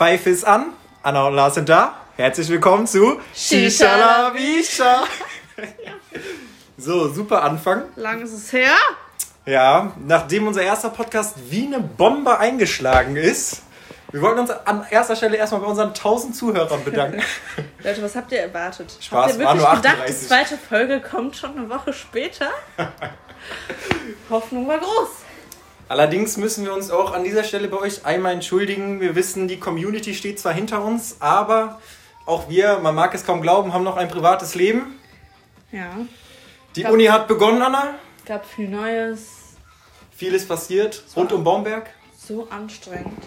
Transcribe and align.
Pfeife 0.00 0.30
ist 0.30 0.44
an, 0.44 0.72
Anna 1.02 1.26
und 1.26 1.34
Lars 1.34 1.56
sind 1.56 1.68
da. 1.68 1.94
Herzlich 2.16 2.48
willkommen 2.48 2.86
zu 2.86 3.20
Shisha 3.34 3.98
la 3.98 4.30
Bisha. 4.34 5.04
So, 6.78 7.12
super 7.12 7.42
Anfang. 7.42 7.82
Lang 7.96 8.22
ist 8.22 8.32
es 8.32 8.50
her. 8.50 8.72
Ja, 9.44 9.92
nachdem 10.06 10.46
unser 10.46 10.62
erster 10.62 10.88
Podcast 10.88 11.36
wie 11.50 11.66
eine 11.66 11.80
Bombe 11.80 12.38
eingeschlagen 12.38 13.16
ist, 13.16 13.60
wir 14.10 14.22
wollten 14.22 14.38
uns 14.38 14.50
an 14.50 14.86
erster 14.88 15.16
Stelle 15.16 15.36
erstmal 15.36 15.60
bei 15.60 15.66
unseren 15.66 15.88
1000 15.88 16.34
Zuhörern 16.34 16.82
bedanken. 16.82 17.22
Leute, 17.84 18.02
was 18.02 18.16
habt 18.16 18.32
ihr 18.32 18.40
erwartet? 18.40 18.96
Spaß, 19.02 19.32
habt 19.32 19.38
ihr 19.38 19.44
war 19.44 19.54
wirklich 19.54 19.68
nur 19.68 19.76
gedacht, 19.76 19.96
die 19.98 20.12
38. 20.12 20.28
zweite 20.28 20.56
Folge 20.56 21.00
kommt 21.02 21.36
schon 21.36 21.58
eine 21.58 21.68
Woche 21.68 21.92
später? 21.92 22.48
Hoffnung 24.30 24.66
war 24.66 24.78
groß. 24.78 25.08
Allerdings 25.90 26.36
müssen 26.36 26.64
wir 26.64 26.72
uns 26.72 26.88
auch 26.92 27.12
an 27.12 27.24
dieser 27.24 27.42
Stelle 27.42 27.66
bei 27.66 27.76
euch 27.78 28.06
einmal 28.06 28.32
entschuldigen. 28.32 29.00
Wir 29.00 29.16
wissen, 29.16 29.48
die 29.48 29.58
Community 29.58 30.14
steht 30.14 30.38
zwar 30.38 30.52
hinter 30.52 30.84
uns, 30.84 31.16
aber 31.18 31.80
auch 32.26 32.48
wir, 32.48 32.78
man 32.78 32.94
mag 32.94 33.12
es 33.12 33.26
kaum 33.26 33.42
glauben, 33.42 33.74
haben 33.74 33.82
noch 33.82 33.96
ein 33.96 34.06
privates 34.06 34.54
Leben. 34.54 35.00
Ja, 35.72 35.90
Die 36.76 36.82
Ja. 36.82 36.90
Uni 36.90 37.06
hat 37.06 37.26
begonnen, 37.26 37.60
Anna. 37.60 37.94
gab 38.24 38.46
viel 38.46 38.68
Neues. 38.68 39.30
Vieles 40.16 40.46
passiert 40.46 41.02
rund 41.16 41.32
um 41.32 41.42
Baumberg. 41.42 41.90
So 42.16 42.46
anstrengend. 42.50 43.24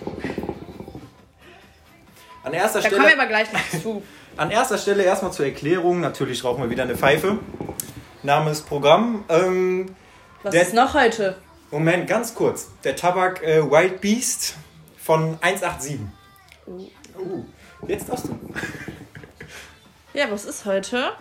An 2.45 2.53
erster, 2.53 2.79
Da 2.79 2.87
kommen 2.87 3.01
wir 3.01 3.09
Stelle, 3.09 3.21
aber 3.21 3.27
gleich 3.29 3.51
noch 3.51 3.81
zu. 3.81 4.03
an 4.37 4.51
erster 4.51 4.77
Stelle 4.77 5.03
erstmal 5.03 5.33
zur 5.33 5.45
Erklärung. 5.47 5.99
Natürlich 5.99 6.41
rauchen 6.45 6.63
wir 6.63 6.69
wieder 6.69 6.83
eine 6.83 6.95
Pfeife. 6.95 7.39
Name 8.21 8.51
ist 8.51 8.61
Programm. 8.69 9.25
Ähm, 9.27 9.93
Was 10.43 10.55
ist 10.55 10.73
noch 10.73 10.93
heute? 10.93 11.35
Moment, 11.73 12.05
ganz 12.05 12.35
kurz. 12.35 12.69
Der 12.83 12.95
Tabak 12.95 13.41
äh, 13.41 13.59
Wild 13.63 13.99
Beast 13.99 14.53
von 14.95 15.39
187. 15.41 16.01
Oh. 16.67 16.71
Uh, 17.19 17.45
jetzt 17.87 18.07
darfst 18.07 18.25
du. 18.27 18.39
Ja, 20.13 20.29
was 20.29 20.45
ist 20.45 20.65
heute? 20.65 21.13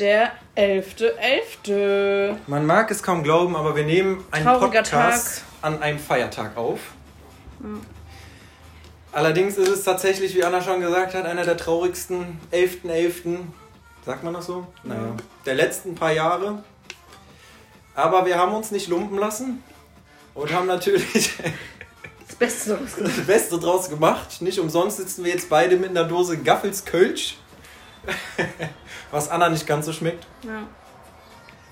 Der 0.00 0.32
11.11. 0.56 2.34
Man 2.48 2.66
mag 2.66 2.90
es 2.90 3.04
kaum 3.04 3.22
glauben, 3.22 3.54
aber 3.54 3.76
wir 3.76 3.84
nehmen 3.84 4.24
einen 4.32 4.44
Trauriger 4.44 4.82
Podcast 4.82 5.44
an 5.62 5.80
einem 5.80 6.00
Feiertag 6.00 6.56
auf. 6.56 6.80
Allerdings 9.12 9.56
ist 9.58 9.68
es 9.68 9.84
tatsächlich, 9.84 10.34
wie 10.34 10.42
Anna 10.42 10.60
schon 10.60 10.80
gesagt 10.80 11.14
hat, 11.14 11.24
einer 11.24 11.44
der 11.44 11.56
traurigsten 11.56 12.40
11.11. 12.50 13.36
Sagt 14.04 14.24
man 14.24 14.34
das 14.34 14.46
so? 14.46 14.66
Naja. 14.82 15.14
Der 15.46 15.54
letzten 15.54 15.94
paar 15.94 16.10
Jahre. 16.10 16.64
Aber 17.94 18.24
wir 18.26 18.38
haben 18.38 18.54
uns 18.54 18.70
nicht 18.70 18.88
lumpen 18.88 19.18
lassen 19.18 19.62
und 20.34 20.52
haben 20.52 20.66
natürlich 20.66 21.32
Das 22.26 22.36
Beste 22.36 22.70
daraus 22.70 22.94
gemacht. 22.96 23.18
das 23.18 23.26
Beste 23.26 23.58
draus 23.60 23.88
gemacht. 23.90 24.40
Nicht 24.42 24.58
umsonst 24.58 24.96
sitzen 24.96 25.24
wir 25.24 25.32
jetzt 25.32 25.48
beide 25.50 25.76
mit 25.76 25.90
einer 25.90 26.04
Dose 26.04 26.38
Gaffels 26.38 26.84
Kölsch. 26.84 27.36
Was 29.10 29.28
Anna 29.28 29.48
nicht 29.50 29.66
ganz 29.66 29.86
so 29.86 29.92
schmeckt. 29.92 30.26
Ja, 30.44 30.66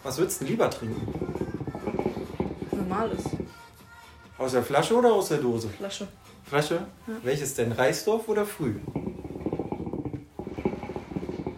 Was 0.02 0.18
würdest 0.18 0.42
du 0.42 0.44
lieber 0.44 0.68
trinken? 0.70 1.06
normales. 2.72 3.22
Aus 4.38 4.52
der 4.52 4.62
Flasche 4.62 4.94
oder 4.96 5.12
aus 5.12 5.28
der 5.28 5.38
Dose? 5.38 5.68
Flasche. 5.70 6.06
Flasche? 6.44 6.86
Welches 7.22 7.54
denn? 7.54 7.72
Reisdorf 7.72 8.28
oder 8.28 8.44
Früh? 8.46 8.74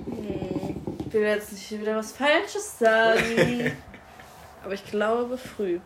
Hm, 0.07 0.77
Ich 1.07 1.13
will 1.13 1.23
jetzt 1.23 1.53
nicht 1.53 1.71
wieder 1.81 1.97
was 1.97 2.13
Falsches 2.13 2.79
sagen. 2.79 3.73
Aber 4.73 4.81
ich 4.83 4.91
glaube 4.91 5.37
früh. 5.37 5.81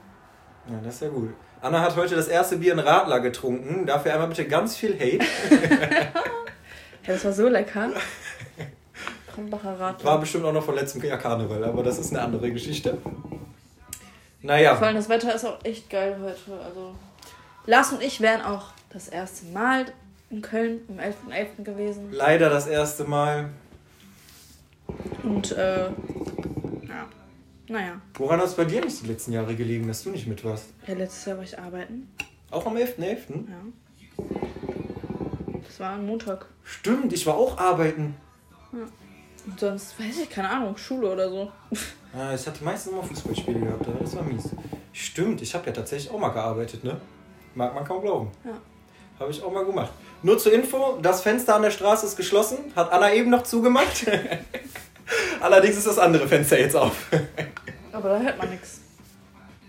Ja, 0.69 0.79
das 0.84 0.95
ist 0.95 1.03
ja 1.03 1.09
gut. 1.09 1.31
Anna 1.61 1.81
hat 1.81 1.97
heute 1.97 2.15
das 2.15 2.29
erste 2.29 2.59
Bier 2.59 2.73
in 2.73 2.79
Radler 2.79 3.19
getrunken. 3.19 3.84
Dafür 3.84 4.12
einmal 4.12 4.28
bitte 4.28 4.47
ganz 4.47 4.77
viel 4.77 4.95
Hate. 4.95 5.25
Ja, 7.05 7.12
das 7.15 7.25
war 7.25 7.33
so 7.33 7.48
lecker. 7.48 7.91
Krombacher 9.33 9.78
Radler. 9.78 10.05
War 10.05 10.20
bestimmt 10.20 10.45
auch 10.45 10.53
noch 10.53 10.65
von 10.65 10.75
letztem 10.77 11.03
Jahr 11.05 11.19
Karneval, 11.19 11.65
aber 11.65 11.83
das 11.84 11.98
ist 11.98 12.12
eine 12.12 12.21
andere 12.22 12.50
Geschichte. 12.53 12.99
Vor 13.03 13.12
Naja, 14.43 14.75
allem 14.77 14.94
das 14.97 15.09
Wetter 15.09 15.34
ist 15.34 15.44
auch 15.44 15.59
echt 15.65 15.91
geil 15.91 16.16
heute. 16.22 16.61
Also 16.65 16.94
Lars 17.66 17.93
und 17.93 18.03
ich 18.05 18.21
wären 18.21 18.43
auch 18.43 18.66
das 18.91 19.09
erste 19.09 19.47
Mal 19.47 19.87
in 20.31 20.43
Köln 20.43 20.81
am 20.88 20.99
11.11. 20.99 21.65
gewesen. 21.65 22.09
leider 22.12 22.50
das 22.50 22.66
erste 22.69 23.03
Mal. 23.05 23.50
Und 25.25 25.50
äh. 25.53 25.88
Naja. 27.69 28.00
Woran 28.15 28.41
hat 28.41 28.47
es 28.47 28.54
bei 28.54 28.65
dir 28.65 28.84
nicht 28.84 29.03
die 29.03 29.09
letzten 29.09 29.32
Jahre 29.32 29.54
gelegen, 29.56 29.88
dass 29.88 30.04
du 30.04 30.10
nicht 30.10 30.27
mit 30.27 30.44
warst? 30.44 30.66
Ja, 30.87 30.94
letztes 30.94 31.25
Jahr 31.25 31.37
war 31.37 31.44
ich 31.44 31.59
arbeiten. 31.59 32.09
Auch 32.50 32.66
am 32.66 32.77
11.11.? 32.77 33.44
Ja. 33.49 34.25
Das 35.66 35.81
war 35.81 35.91
am 35.94 36.06
Montag. 36.06 36.47
Stimmt, 36.62 37.12
ich 37.12 37.26
war 37.26 37.34
auch 37.34 37.59
arbeiten. 37.59 38.15
Und 38.72 39.60
sonst 39.60 39.99
weiß 39.99 40.21
ich, 40.22 40.31
keine 40.31 40.49
Ahnung, 40.49 40.76
Schule 40.76 41.12
oder 41.12 41.28
so. 41.28 41.50
Ja, 42.15 42.34
ich 42.34 42.47
hatte 42.47 42.65
meistens 42.65 42.93
immer 42.93 43.03
Fußballspiele 43.03 43.60
gehabt, 43.60 43.87
aber 43.87 44.00
das 44.00 44.16
war 44.16 44.22
mies. 44.22 44.50
Stimmt, 44.93 45.43
ich 45.43 45.55
habe 45.55 45.66
ja 45.66 45.72
tatsächlich 45.72 46.10
auch 46.10 46.19
mal 46.19 46.31
gearbeitet, 46.31 46.82
ne? 46.84 47.00
Mag 47.55 47.75
man 47.75 47.84
kaum 47.84 48.03
glauben. 48.03 48.31
Ja. 48.44 48.59
Habe 49.19 49.31
ich 49.31 49.43
auch 49.43 49.53
mal 49.53 49.65
gemacht. 49.65 49.93
Nur 50.22 50.38
zur 50.38 50.53
Info, 50.53 50.99
das 51.00 51.22
Fenster 51.22 51.55
an 51.55 51.62
der 51.62 51.71
Straße 51.71 52.06
ist 52.06 52.16
geschlossen, 52.16 52.59
hat 52.75 52.93
Anna 52.93 53.12
eben 53.12 53.31
noch 53.31 53.44
zugemacht. 53.44 54.06
Allerdings 55.41 55.76
ist 55.76 55.87
das 55.87 55.99
andere 55.99 56.26
Fenster 56.26 56.59
jetzt 56.59 56.76
auf. 56.76 57.06
Aber 57.97 58.11
da 58.11 58.21
hört 58.21 58.37
man 58.37 58.51
nichts. 58.51 58.83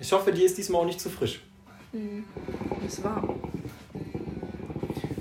Ich 0.02 0.12
hoffe, 0.12 0.34
die 0.34 0.44
ist 0.44 0.58
diesmal 0.58 0.82
auch 0.82 0.86
nicht 0.86 1.00
zu 1.00 1.10
frisch. 1.10 1.42
Es 2.86 3.02
war. 3.02 3.24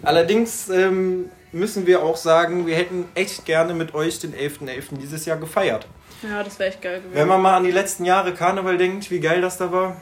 Allerdings 0.03 0.69
ähm, 0.69 1.31
müssen 1.53 1.87
wir 1.87 2.03
auch 2.03 2.17
sagen, 2.17 2.67
wir 2.67 2.75
hätten 2.75 3.05
echt 3.15 3.45
gerne 3.45 3.75
mit 3.75 3.95
euch 3.95 4.19
den 4.19 4.35
11.11. 4.35 4.99
dieses 4.99 5.25
Jahr 5.25 5.37
gefeiert. 5.37 5.87
Ja, 6.23 6.43
das 6.43 6.59
wäre 6.59 6.71
echt 6.71 6.83
geil 6.83 6.99
gewesen. 6.99 7.15
Wenn 7.15 7.29
man 7.29 7.41
mal 7.41 7.57
an 7.57 7.65
die 7.65 7.71
letzten 7.71 8.05
Jahre 8.05 8.35
Karneval 8.35 8.77
denkt, 8.77 9.09
wie 9.13 9.21
geil 9.21 9.41
das 9.41 9.57
da 9.57 9.71
war. 9.71 9.97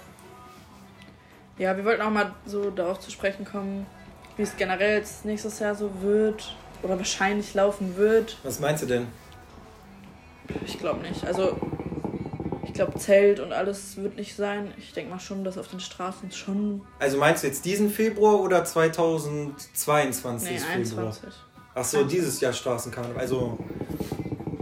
Ja, 1.59 1.77
wir 1.77 1.85
wollten 1.85 2.01
auch 2.03 2.11
mal 2.11 2.33
so 2.47 2.71
darauf 2.71 3.01
zu 3.01 3.11
sprechen 3.11 3.45
kommen, 3.45 3.87
wie 4.39 4.43
es 4.43 4.57
generell 4.57 4.99
jetzt 4.99 5.27
nächstes 5.27 5.59
Jahr 5.59 5.75
so 5.75 5.91
wird. 6.01 6.57
Oder 6.83 6.97
wahrscheinlich 6.97 7.53
laufen 7.53 7.97
wird. 7.97 8.39
Was 8.43 8.61
meinst 8.61 8.83
du 8.83 8.87
denn? 8.87 9.07
Ich 10.65 10.79
glaube 10.79 11.01
nicht. 11.01 11.25
Also, 11.27 11.57
ich 12.75 12.79
glaube, 12.79 12.99
Zelt 12.99 13.39
und 13.39 13.53
alles 13.53 13.97
wird 13.99 14.17
nicht 14.17 14.35
sein. 14.35 14.75
Ich 14.77 14.93
denke 14.93 15.13
mal 15.13 15.21
schon, 15.21 15.45
dass 15.45 15.57
auf 15.59 15.69
den 15.69 15.79
Straßen 15.79 16.33
schon. 16.33 16.85
Also 16.99 17.19
meinst 17.19 17.45
du 17.45 17.47
jetzt 17.47 17.65
diesen 17.65 17.89
Februar 17.89 18.41
oder 18.41 18.65
2022 18.65 20.51
Nee, 20.51 20.59
Februar? 20.59 21.05
21. 21.05 21.29
Ach 21.73 21.85
so, 21.85 22.03
dieses 22.03 22.41
Jahr 22.41 22.53
Straßenkarneval. 22.53 23.21
Also, 23.21 23.57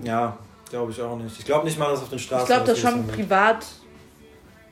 ja, 0.04 0.36
glaube 0.68 0.92
ich 0.92 1.00
auch 1.00 1.16
nicht. 1.16 1.38
Ich 1.38 1.46
glaube 1.46 1.64
nicht 1.64 1.78
mal, 1.78 1.88
dass 1.88 2.02
auf 2.02 2.10
den 2.10 2.18
Straßen. 2.18 2.42
Ich 2.42 2.48
glaube, 2.48 2.66
dass 2.66 2.78
schon 2.78 3.06
wird. 3.06 3.16
privat 3.16 3.66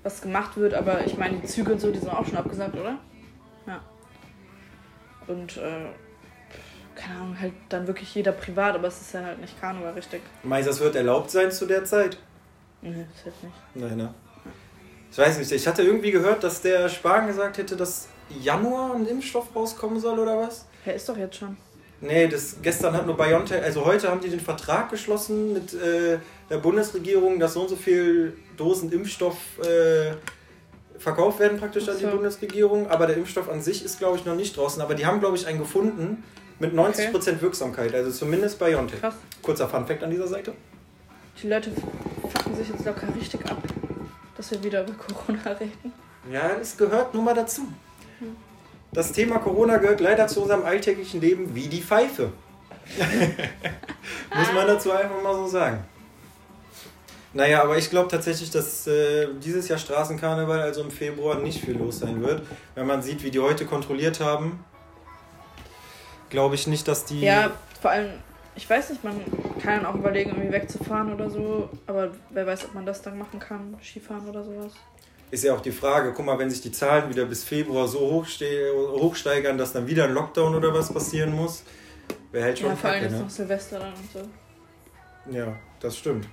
was 0.02 0.20
gemacht 0.20 0.58
wird, 0.58 0.74
aber 0.74 1.06
ich 1.06 1.16
meine, 1.16 1.38
die 1.38 1.46
Züge 1.46 1.72
und 1.72 1.80
so, 1.80 1.90
die 1.90 1.98
sind 1.98 2.10
auch 2.10 2.26
schon 2.26 2.36
abgesagt, 2.36 2.74
oder? 2.74 2.98
Ja. 3.66 3.80
Und, 5.28 5.56
äh, 5.56 5.86
keine 6.94 7.20
Ahnung, 7.20 7.40
halt 7.40 7.54
dann 7.70 7.86
wirklich 7.86 8.14
jeder 8.14 8.32
privat, 8.32 8.74
aber 8.74 8.88
es 8.88 9.00
ist 9.00 9.14
ja 9.14 9.22
halt 9.24 9.40
nicht 9.40 9.58
Karneval, 9.58 9.94
richtig. 9.94 10.20
Meinst 10.42 10.66
du, 10.66 10.72
das 10.72 10.80
wird 10.80 10.94
erlaubt 10.94 11.30
sein 11.30 11.50
zu 11.50 11.64
der 11.64 11.86
Zeit? 11.86 12.18
Nee, 12.82 13.06
das 13.14 13.24
halt 13.24 13.42
nicht. 13.42 13.54
Nein, 13.74 13.96
ne? 13.96 14.14
Ich 15.10 15.18
weiß 15.18 15.38
nicht. 15.38 15.52
Ich 15.52 15.66
hatte 15.66 15.82
irgendwie 15.82 16.10
gehört, 16.10 16.44
dass 16.44 16.62
der 16.62 16.88
Spahn 16.88 17.26
gesagt 17.26 17.58
hätte, 17.58 17.76
dass 17.76 18.08
Januar 18.42 18.94
ein 18.94 19.06
Impfstoff 19.06 19.54
rauskommen 19.54 19.98
soll 19.98 20.18
oder 20.18 20.38
was? 20.38 20.66
Ja, 20.86 20.92
ist 20.92 21.08
doch 21.08 21.16
jetzt 21.16 21.36
schon. 21.36 21.56
Nee, 22.00 22.28
das, 22.28 22.56
gestern 22.62 22.94
hat 22.94 23.04
nur 23.04 23.16
BioNTech, 23.16 23.62
also 23.62 23.84
heute 23.84 24.08
haben 24.08 24.22
die 24.22 24.30
den 24.30 24.40
Vertrag 24.40 24.88
geschlossen 24.88 25.52
mit 25.52 25.74
äh, 25.74 26.18
der 26.48 26.56
Bundesregierung, 26.56 27.38
dass 27.38 27.52
so 27.54 27.62
und 27.62 27.68
so 27.68 27.76
viel 27.76 28.38
Dosen 28.56 28.90
Impfstoff 28.90 29.36
äh, 29.58 30.14
verkauft 30.98 31.40
werden 31.40 31.58
praktisch 31.58 31.88
an 31.88 31.98
die 31.98 32.04
so. 32.04 32.10
Bundesregierung. 32.10 32.88
Aber 32.88 33.06
der 33.06 33.16
Impfstoff 33.16 33.50
an 33.50 33.60
sich 33.60 33.84
ist, 33.84 33.98
glaube 33.98 34.16
ich, 34.16 34.24
noch 34.24 34.36
nicht 34.36 34.56
draußen. 34.56 34.80
Aber 34.80 34.94
die 34.94 35.04
haben, 35.04 35.20
glaube 35.20 35.36
ich, 35.36 35.46
einen 35.46 35.58
gefunden 35.58 36.22
mit 36.58 36.72
90% 36.74 37.40
Wirksamkeit, 37.40 37.94
also 37.94 38.10
zumindest 38.10 38.58
BioNTech. 38.58 39.00
Krass. 39.00 39.14
Kurzer 39.42 39.68
Funfact 39.68 40.02
an 40.02 40.10
dieser 40.10 40.28
Seite. 40.28 40.52
Die 41.42 41.48
Leute 41.48 41.70
fucken 42.28 42.56
sich 42.56 42.68
jetzt 42.68 42.84
locker 42.84 43.06
richtig 43.14 43.44
ab, 43.50 43.62
dass 44.36 44.50
wir 44.50 44.62
wieder 44.62 44.82
über 44.82 44.92
Corona 44.92 45.52
reden. 45.52 45.92
Ja, 46.30 46.50
es 46.60 46.76
gehört 46.76 47.14
nun 47.14 47.24
mal 47.24 47.34
dazu. 47.34 47.62
Das 48.92 49.12
Thema 49.12 49.38
Corona 49.38 49.76
gehört 49.78 50.00
leider 50.00 50.26
zu 50.26 50.42
unserem 50.42 50.64
alltäglichen 50.64 51.20
Leben 51.20 51.54
wie 51.54 51.68
die 51.68 51.80
Pfeife. 51.80 52.32
Muss 54.34 54.52
man 54.52 54.66
dazu 54.66 54.90
einfach 54.90 55.22
mal 55.22 55.34
so 55.34 55.46
sagen. 55.46 55.84
Naja, 57.32 57.62
aber 57.62 57.78
ich 57.78 57.88
glaube 57.88 58.08
tatsächlich, 58.08 58.50
dass 58.50 58.88
äh, 58.88 59.28
dieses 59.40 59.68
Jahr 59.68 59.78
Straßenkarneval, 59.78 60.60
also 60.60 60.82
im 60.82 60.90
Februar, 60.90 61.38
nicht 61.38 61.64
viel 61.64 61.78
los 61.78 62.00
sein 62.00 62.20
wird. 62.20 62.42
Wenn 62.74 62.86
man 62.88 63.02
sieht, 63.02 63.22
wie 63.22 63.30
die 63.30 63.38
heute 63.38 63.66
kontrolliert 63.66 64.18
haben, 64.18 64.64
glaube 66.28 66.56
ich 66.56 66.66
nicht, 66.66 66.88
dass 66.88 67.04
die. 67.04 67.20
Ja, 67.20 67.52
vor 67.80 67.92
allem, 67.92 68.10
ich 68.56 68.68
weiß 68.68 68.90
nicht, 68.90 69.02
man 69.04 69.14
kann 69.62 69.86
auch 69.86 69.94
überlegen, 69.94 70.30
irgendwie 70.30 70.52
wegzufahren 70.52 71.12
oder 71.12 71.30
so, 71.30 71.68
aber 71.86 72.10
wer 72.30 72.46
weiß, 72.46 72.66
ob 72.66 72.74
man 72.74 72.84
das 72.86 73.02
dann 73.02 73.18
machen 73.18 73.38
kann, 73.40 73.76
Skifahren 73.82 74.28
oder 74.28 74.44
sowas. 74.44 74.72
ist 75.30 75.44
ja 75.44 75.54
auch 75.54 75.60
die 75.60 75.72
Frage, 75.72 76.12
guck 76.14 76.26
mal, 76.26 76.38
wenn 76.38 76.50
sich 76.50 76.60
die 76.60 76.72
Zahlen 76.72 77.08
wieder 77.08 77.24
bis 77.24 77.44
Februar 77.44 77.86
so 77.88 78.00
hochste 78.00 78.46
hochsteigern, 78.74 79.56
dass 79.56 79.72
dann 79.72 79.86
wieder 79.86 80.04
ein 80.04 80.12
Lockdown 80.12 80.54
oder 80.54 80.74
was 80.74 80.92
passieren 80.92 81.32
muss, 81.34 81.62
wäre 82.32 82.44
halt 82.44 82.58
schon 82.58 82.68
Ja, 82.70 82.76
vor 82.76 82.90
allem 82.90 83.02
jetzt 83.04 83.12
ne? 83.12 83.20
noch 83.20 83.30
Silvester 83.30 83.78
dann 83.78 83.92
und 83.94 84.12
so. 84.12 85.36
Ja, 85.36 85.56
das 85.80 85.96
stimmt. 85.96 86.26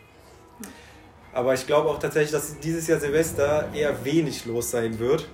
Aber 1.33 1.53
ich 1.53 1.67
glaube 1.67 1.89
auch 1.89 1.99
tatsächlich, 1.99 2.31
dass 2.31 2.59
dieses 2.59 2.87
Jahr 2.87 2.99
Silvester 2.99 3.69
eher 3.73 4.03
wenig 4.03 4.45
los 4.45 4.71
sein 4.71 4.97
wird. 4.97 5.27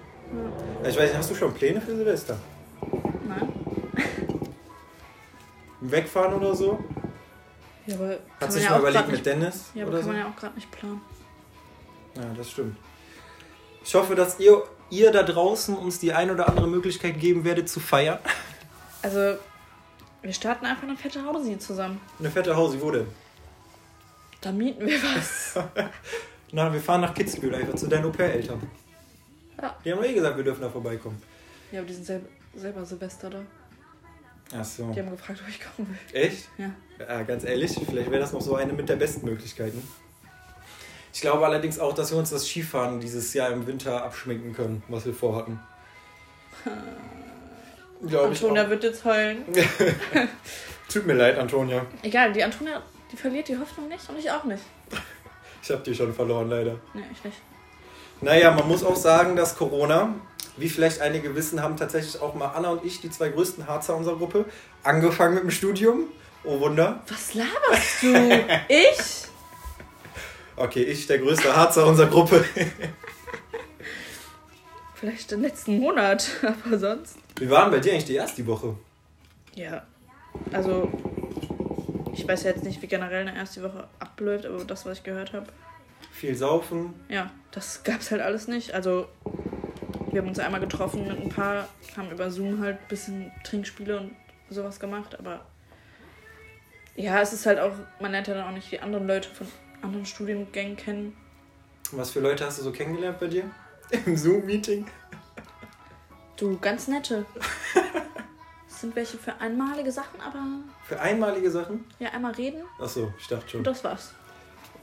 Ja. 0.83 0.89
Ich 0.89 0.97
weiß 0.97 1.09
nicht, 1.09 1.17
hast 1.17 1.31
du 1.31 1.35
schon 1.35 1.53
Pläne 1.53 1.79
für 1.79 1.95
Silvester? 1.95 2.37
Wegfahren 5.91 6.33
oder 6.33 6.55
so? 6.55 6.83
Ja, 7.85 7.95
aber 7.95 8.17
du 8.39 8.47
dich 8.47 8.63
ja 8.63 8.71
mal 8.71 8.79
überlegt 8.79 9.05
mit 9.07 9.11
nicht, 9.13 9.25
Dennis? 9.25 9.65
Ja, 9.73 9.83
aber 9.85 9.93
kann 9.93 10.01
so? 10.03 10.07
man 10.07 10.17
ja 10.17 10.27
auch 10.29 10.35
gerade 10.35 10.55
nicht 10.55 10.71
planen. 10.71 11.01
Ja, 12.15 12.23
das 12.37 12.51
stimmt. 12.51 12.77
Ich 13.83 13.93
hoffe, 13.95 14.15
dass 14.15 14.39
ihr, 14.39 14.63
ihr 14.89 15.11
da 15.11 15.23
draußen 15.23 15.75
uns 15.75 15.99
die 15.99 16.13
ein 16.13 16.31
oder 16.31 16.47
andere 16.47 16.67
Möglichkeit 16.67 17.19
geben 17.19 17.43
werdet 17.43 17.67
zu 17.67 17.79
feiern. 17.79 18.19
Also, 19.01 19.37
wir 20.21 20.33
starten 20.33 20.65
einfach 20.65 20.83
eine 20.83 20.95
fette 20.95 21.25
Hausi 21.25 21.59
zusammen. 21.59 21.99
Eine 22.19 22.31
fette 22.31 22.55
Hausi, 22.55 22.79
wo 22.79 22.91
denn? 22.91 23.07
Da 24.39 24.51
mieten 24.51 24.85
wir 24.85 25.01
was. 25.03 25.55
Na, 26.51 26.71
wir 26.71 26.79
fahren 26.79 27.01
nach 27.01 27.13
Kitzbühel, 27.13 27.55
einfach 27.55 27.75
zu 27.75 27.87
deinen 27.87 28.05
Au-pair-Eltern. 28.05 28.61
Ja. 29.61 29.75
Die 29.83 29.91
haben 29.91 30.03
eh 30.03 30.13
gesagt, 30.13 30.37
wir 30.37 30.43
dürfen 30.43 30.61
da 30.61 30.69
vorbeikommen. 30.69 31.21
ja, 31.71 31.79
aber 31.79 31.87
die 31.87 31.93
sind 31.93 32.21
selber 32.55 32.85
Silvester 32.85 33.29
da. 33.29 33.41
Ach 34.55 34.63
so. 34.63 34.91
Die 34.91 34.99
haben 34.99 35.09
gefragt, 35.11 35.39
ob 35.41 35.49
ich 35.49 35.59
kommen 35.59 35.89
will. 35.89 36.21
Echt? 36.21 36.49
Ja. 36.57 36.71
Ja, 36.99 37.23
ganz 37.23 37.43
ehrlich, 37.43 37.71
vielleicht 37.71 38.09
wäre 38.11 38.21
das 38.21 38.33
noch 38.33 38.41
so 38.41 38.55
eine 38.55 38.73
mit 38.73 38.87
der 38.87 38.95
besten 38.95 39.25
Möglichkeiten. 39.25 39.81
Ich 41.13 41.21
glaube 41.21 41.45
allerdings 41.45 41.79
auch, 41.79 41.93
dass 41.93 42.11
wir 42.11 42.17
uns 42.17 42.31
das 42.31 42.47
Skifahren 42.47 42.99
dieses 42.99 43.33
Jahr 43.33 43.51
im 43.51 43.67
Winter 43.67 44.03
abschminken 44.03 44.53
können, 44.53 44.83
was 44.87 45.05
wir 45.05 45.13
vorhatten. 45.13 45.59
Glaube 48.07 48.27
Antonia 48.27 48.69
wird 48.69 48.83
jetzt 48.83 49.05
heulen. 49.05 49.45
Tut 50.89 51.07
mir 51.07 51.13
leid, 51.13 51.37
Antonia. 51.37 51.85
Egal, 52.01 52.33
die 52.33 52.43
Antonia, 52.43 52.81
die 53.11 53.15
verliert 53.15 53.47
die 53.47 53.57
Hoffnung 53.57 53.87
nicht 53.87 54.07
und 54.09 54.19
ich 54.19 54.29
auch 54.29 54.43
nicht. 54.43 54.63
Ich 55.61 55.71
habe 55.71 55.81
die 55.83 55.95
schon 55.95 56.13
verloren, 56.13 56.49
leider. 56.49 56.75
Nee, 56.93 57.03
ich 57.11 57.23
nicht. 57.23 57.37
Naja, 58.21 58.51
man 58.51 58.67
muss 58.67 58.83
auch 58.83 58.95
sagen, 58.95 59.35
dass 59.35 59.55
Corona, 59.57 60.13
wie 60.57 60.69
vielleicht 60.69 61.01
einige 61.01 61.35
wissen, 61.35 61.61
haben 61.61 61.77
tatsächlich 61.77 62.21
auch 62.21 62.35
mal 62.35 62.47
Anna 62.49 62.69
und 62.69 62.85
ich, 62.85 63.01
die 63.01 63.09
zwei 63.09 63.29
größten 63.29 63.67
Harzer 63.67 63.95
unserer 63.95 64.17
Gruppe, 64.17 64.45
angefangen 64.83 65.35
mit 65.35 65.43
dem 65.43 65.51
Studium. 65.51 66.07
Oh 66.43 66.59
Wunder. 66.59 67.01
Was 67.07 67.33
laberst 67.33 68.01
du? 68.03 68.45
ich? 68.67 69.23
Okay, 70.55 70.83
ich, 70.83 71.07
der 71.07 71.19
größte 71.19 71.55
Harzer 71.55 71.87
unserer 71.87 72.07
Gruppe. 72.07 72.43
Vielleicht 74.95 75.31
den 75.31 75.41
letzten 75.41 75.79
Monat, 75.79 76.27
aber 76.65 76.77
sonst. 76.77 77.17
Wie 77.37 77.49
waren 77.49 77.71
bei 77.71 77.79
dir 77.79 77.91
eigentlich 77.93 78.05
die 78.05 78.15
erste 78.15 78.45
Woche? 78.47 78.75
Ja. 79.55 79.83
Also, 80.51 80.91
ich 82.13 82.27
weiß 82.27 82.43
jetzt 82.43 82.63
nicht, 82.63 82.81
wie 82.81 82.87
generell 82.87 83.27
eine 83.27 83.35
erste 83.35 83.63
Woche 83.63 83.87
abläuft, 83.99 84.45
aber 84.45 84.63
das, 84.65 84.85
was 84.85 84.99
ich 84.99 85.03
gehört 85.03 85.33
habe, 85.33 85.47
Viel 86.11 86.35
saufen. 86.35 86.93
ja, 87.09 87.31
das 87.51 87.83
gab's 87.83 88.11
halt 88.11 88.21
alles 88.21 88.47
nicht. 88.47 88.73
Also, 88.73 89.07
wir 90.13 90.21
haben 90.21 90.27
uns 90.29 90.39
einmal 90.39 90.59
getroffen 90.61 91.07
mit 91.07 91.19
ein 91.19 91.29
paar, 91.29 91.67
haben 91.97 92.09
über 92.11 92.29
Zoom 92.31 92.59
halt 92.61 92.79
ein 92.79 92.87
bisschen 92.87 93.31
Trinkspiele 93.43 93.99
und 93.99 94.15
sowas 94.49 94.79
gemacht, 94.79 95.17
aber 95.19 95.41
ja, 96.95 97.19
es 97.21 97.33
ist 97.33 97.45
halt 97.45 97.59
auch, 97.59 97.73
man 97.99 98.11
lernt 98.11 98.27
ja 98.27 98.35
dann 98.35 98.47
auch 98.47 98.51
nicht 98.53 98.71
die 98.71 98.79
anderen 98.79 99.07
Leute 99.07 99.29
von 99.29 99.47
anderen 99.81 100.05
Studiengängen 100.05 100.77
kennen. 100.77 101.17
Was 101.91 102.11
für 102.11 102.19
Leute 102.19 102.45
hast 102.45 102.59
du 102.59 102.63
so 102.63 102.71
kennengelernt 102.71 103.19
bei 103.19 103.27
dir? 103.27 103.43
Im 104.05 104.15
Zoom-Meeting? 104.15 104.85
Du, 106.37 106.57
ganz 106.59 106.87
nette. 106.87 107.25
Das 108.67 108.81
sind 108.81 108.95
welche 108.95 109.17
für 109.17 109.39
einmalige 109.39 109.91
Sachen, 109.91 110.19
aber 110.21 110.43
Für 110.85 110.99
einmalige 110.99 111.49
Sachen? 111.51 111.85
ja, 111.99 112.09
einmal 112.09 112.33
reden 112.33 112.61
Achso, 112.79 113.13
ich 113.19 113.27
dachte 113.27 113.43
und 113.45 113.49
schon. 113.49 113.63
das 113.63 113.83
war's. 113.83 114.13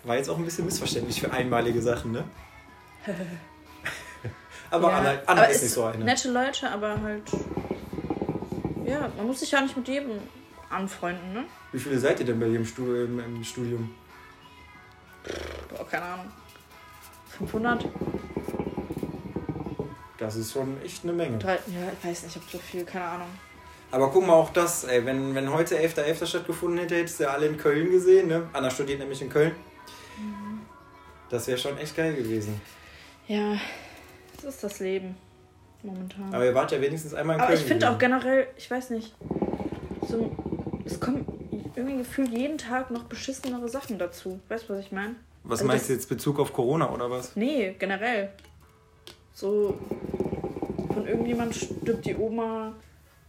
War 0.05 0.17
jetzt 0.17 0.29
auch 0.31 0.39
ein 0.39 0.45
bisschen 0.45 0.65
missverständlich 0.65 1.21
für 1.21 1.31
einmalige 1.33 1.83
Sachen, 1.83 2.13
ne? 2.13 2.25
Aber 4.71 4.89
ja, 4.91 4.99
Anna, 4.99 5.11
Anna 5.27 5.43
aber 5.43 5.49
ist 5.49 5.57
es 5.57 5.63
nicht 5.63 5.73
so 5.73 5.85
eine. 5.85 6.05
Nette 6.05 6.31
Leute, 6.31 6.71
aber 6.71 7.01
halt. 7.01 7.23
Ja, 8.85 9.11
man 9.17 9.27
muss 9.27 9.41
sich 9.41 9.51
ja 9.51 9.61
nicht 9.61 9.77
mit 9.77 9.89
jedem 9.89 10.13
anfreunden, 10.69 11.33
ne? 11.33 11.45
Wie 11.73 11.79
viele 11.79 11.99
seid 11.99 12.21
ihr 12.21 12.27
denn 12.27 12.41
bei 12.41 12.47
im 12.47 12.65
Studium? 12.65 13.19
Im 13.19 13.45
Studium? 13.45 13.95
Boah, 15.69 15.87
keine 15.87 16.05
Ahnung. 16.05 16.27
500? 17.39 17.87
Das 20.19 20.37
ist 20.37 20.53
schon 20.53 20.81
echt 20.83 21.03
eine 21.05 21.13
Menge. 21.13 21.39
Drei, 21.39 21.55
ja, 21.55 21.91
ich 21.99 22.09
weiß 22.09 22.25
nicht, 22.25 22.37
ob 22.37 22.43
so 22.51 22.59
viel, 22.59 22.85
keine 22.85 23.05
Ahnung. 23.05 23.29
Aber 23.91 24.11
guck 24.11 24.27
mal, 24.27 24.35
auch 24.35 24.51
das, 24.51 24.85
ey, 24.85 25.05
wenn, 25.05 25.35
wenn 25.35 25.51
heute 25.53 25.77
11.11. 25.77 26.27
stattgefunden 26.27 26.79
hätte, 26.79 26.97
hättest 26.97 27.19
du 27.19 27.25
ja 27.25 27.31
alle 27.31 27.47
in 27.47 27.57
Köln 27.57 27.91
gesehen, 27.91 28.29
ne? 28.29 28.49
Anna 28.53 28.71
studiert 28.71 29.01
nämlich 29.01 29.21
in 29.23 29.31
Köln. 29.31 29.55
Das 31.29 31.47
wäre 31.47 31.59
schon 31.59 31.79
echt 31.79 31.97
geil 31.97 32.15
gewesen. 32.15 32.61
Ja, 33.27 33.57
ist 34.51 34.65
das 34.65 34.81
Leben. 34.81 35.17
Momentan. 35.83 36.35
Aber 36.35 36.45
ihr 36.45 36.55
wart 36.55 36.73
ja 36.73 36.81
wenigstens 36.81 37.15
einmal 37.15 37.37
in 37.37 37.41
Aber 37.41 37.53
Köln. 37.53 37.61
ich 37.61 37.67
finde 37.67 37.91
auch 37.91 37.99
generell, 37.99 38.49
ich 38.57 38.71
weiß 38.71 38.91
nicht, 38.91 39.15
so, 40.07 40.31
es 40.85 41.01
kommen 41.01 41.25
irgendwie 41.75 41.99
gefühlt 41.99 42.31
jeden 42.31 42.59
Tag 42.59 42.91
noch 42.91 43.05
beschissenere 43.05 43.69
Sachen 43.69 43.99
dazu. 43.99 44.41
Weißt 44.49 44.69
du, 44.69 44.75
was 44.75 44.81
ich 44.85 44.93
meine? 44.93 45.15
Was 45.45 45.61
also 45.61 45.69
meinst 45.69 45.89
du 45.89 45.95
jetzt 45.95 46.09
Bezug 46.09 46.39
auf 46.39 46.53
Corona 46.53 46.91
oder 46.93 47.11
was? 47.11 47.35
Nee, 47.35 47.75
generell. 47.79 48.31
So, 49.33 49.79
von 50.93 51.07
irgendjemand 51.07 51.55
stirbt 51.55 52.05
die 52.05 52.15
Oma. 52.17 52.75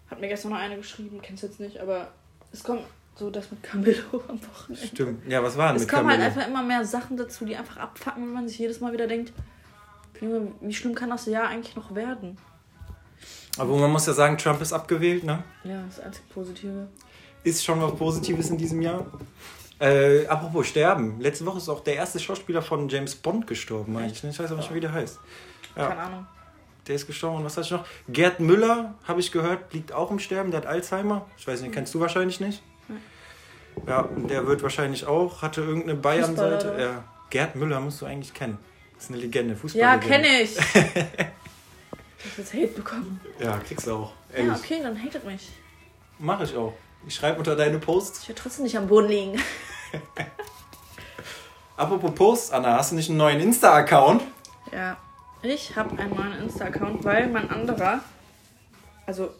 Hat 0.09 0.19
mir 0.19 0.27
gestern 0.27 0.51
noch 0.51 0.57
eine 0.57 0.75
geschrieben, 0.75 1.21
kennst 1.21 1.43
du 1.43 1.47
jetzt 1.47 1.61
nicht, 1.61 1.79
aber 1.79 2.09
es 2.51 2.63
kommt 2.63 2.81
so 3.15 3.29
das 3.29 3.49
mit 3.49 3.63
Camillo 3.63 4.03
am 4.27 4.39
Wochenende. 4.45 4.87
Stimmt. 4.87 5.31
Ja, 5.31 5.41
was 5.41 5.55
war 5.57 5.67
denn 5.67 5.77
Es 5.77 5.83
mit 5.83 5.89
kommen 5.91 6.09
halt 6.09 6.19
Camillo? 6.19 6.39
einfach 6.39 6.49
immer 6.49 6.63
mehr 6.63 6.83
Sachen 6.83 7.15
dazu, 7.15 7.45
die 7.45 7.55
einfach 7.55 7.77
abfacken, 7.77 8.23
wenn 8.23 8.33
man 8.33 8.47
sich 8.49 8.59
jedes 8.59 8.81
Mal 8.81 8.91
wieder 8.91 9.07
denkt, 9.07 9.31
Junge, 10.21 10.51
wie 10.61 10.73
schlimm 10.73 10.95
kann 10.95 11.09
das 11.09 11.25
Jahr 11.25 11.47
eigentlich 11.47 11.75
noch 11.75 11.93
werden? 11.95 12.37
Aber 13.57 13.75
man 13.75 13.91
muss 13.91 14.05
ja 14.05 14.13
sagen, 14.13 14.37
Trump 14.37 14.61
ist 14.61 14.71
abgewählt, 14.71 15.23
ne? 15.23 15.43
Ja, 15.63 15.83
das 15.85 15.99
einzig 15.99 16.23
Positive. 16.29 16.87
Ist 17.43 17.65
schon 17.65 17.81
was 17.81 17.95
Positives 17.95 18.49
in 18.49 18.57
diesem 18.57 18.81
Jahr. 18.81 19.05
Äh, 19.79 20.27
apropos 20.27 20.67
Sterben. 20.67 21.19
Letzte 21.19 21.45
Woche 21.45 21.57
ist 21.57 21.67
auch 21.67 21.81
der 21.81 21.95
erste 21.95 22.19
Schauspieler 22.19 22.61
von 22.61 22.87
James 22.87 23.15
Bond 23.15 23.47
gestorben, 23.47 23.97
eigentlich. 23.97 24.23
ne? 24.23 24.29
Ich 24.29 24.39
weiß 24.39 24.51
auch 24.51 24.57
nicht, 24.57 24.73
wie 24.73 24.79
der 24.79 24.93
heißt. 24.93 25.19
Ja. 25.75 25.87
Keine 25.87 26.01
Ahnung. 26.01 26.27
Der 26.87 26.95
ist 26.95 27.07
gestorben. 27.07 27.43
Was 27.43 27.57
hatte 27.57 27.65
ich 27.65 27.71
noch? 27.71 27.85
Gerd 28.07 28.39
Müller, 28.39 28.93
habe 29.07 29.19
ich 29.19 29.31
gehört, 29.31 29.73
liegt 29.73 29.91
auch 29.91 30.11
im 30.11 30.19
Sterben. 30.19 30.51
Der 30.51 30.61
hat 30.61 30.67
Alzheimer. 30.67 31.25
Ich 31.37 31.47
weiß 31.47 31.61
nicht, 31.61 31.73
kennst 31.73 31.93
du 31.93 31.99
wahrscheinlich 31.99 32.39
nicht? 32.39 32.61
Ja, 33.87 34.01
und 34.01 34.29
der 34.29 34.45
wird 34.47 34.61
wahrscheinlich 34.63 35.05
auch, 35.05 35.41
hatte 35.41 35.61
irgendeine 35.61 35.95
Bayern-Seite. 35.95 36.75
Ja. 36.79 37.03
Gerd 37.29 37.55
Müller 37.55 37.79
musst 37.79 38.01
du 38.01 38.05
eigentlich 38.05 38.33
kennen. 38.33 38.57
Das 39.01 39.09
ist 39.09 39.15
eine 39.15 39.23
Legende, 39.23 39.53
Ja, 39.55 39.59
Fußballlegende. 39.59 40.07
kenne 40.07 40.41
ich. 40.43 40.57
ich 40.57 40.63
hab 40.75 42.37
jetzt 42.37 42.53
Hate 42.53 42.67
bekommen. 42.67 43.19
Ja, 43.39 43.57
kriegst 43.57 43.87
du 43.87 43.93
auch. 43.95 44.13
Ja, 44.31 44.37
Ehrlich. 44.37 44.53
okay, 44.59 44.79
dann 44.83 45.03
hatet 45.03 45.25
mich. 45.25 45.49
Mach 46.19 46.39
ich 46.41 46.55
auch. 46.55 46.75
Ich 47.07 47.15
schreibe 47.15 47.39
unter 47.39 47.55
deine 47.55 47.79
Posts. 47.79 48.21
Ich 48.21 48.27
will 48.29 48.35
trotzdem 48.35 48.63
nicht 48.65 48.77
am 48.77 48.87
Boden 48.87 49.07
liegen. 49.07 49.41
Apropos 51.77 52.13
Posts, 52.13 52.51
Anna, 52.51 52.77
hast 52.77 52.91
du 52.91 52.95
nicht 52.95 53.09
einen 53.09 53.17
neuen 53.17 53.39
Insta-Account? 53.39 54.21
Ja, 54.71 54.97
ich 55.41 55.75
habe 55.75 55.97
einen 55.97 56.15
neuen 56.15 56.33
Insta-Account, 56.43 57.03
weil 57.03 57.27
mein 57.27 57.49
anderer, 57.49 58.01
also 59.07 59.33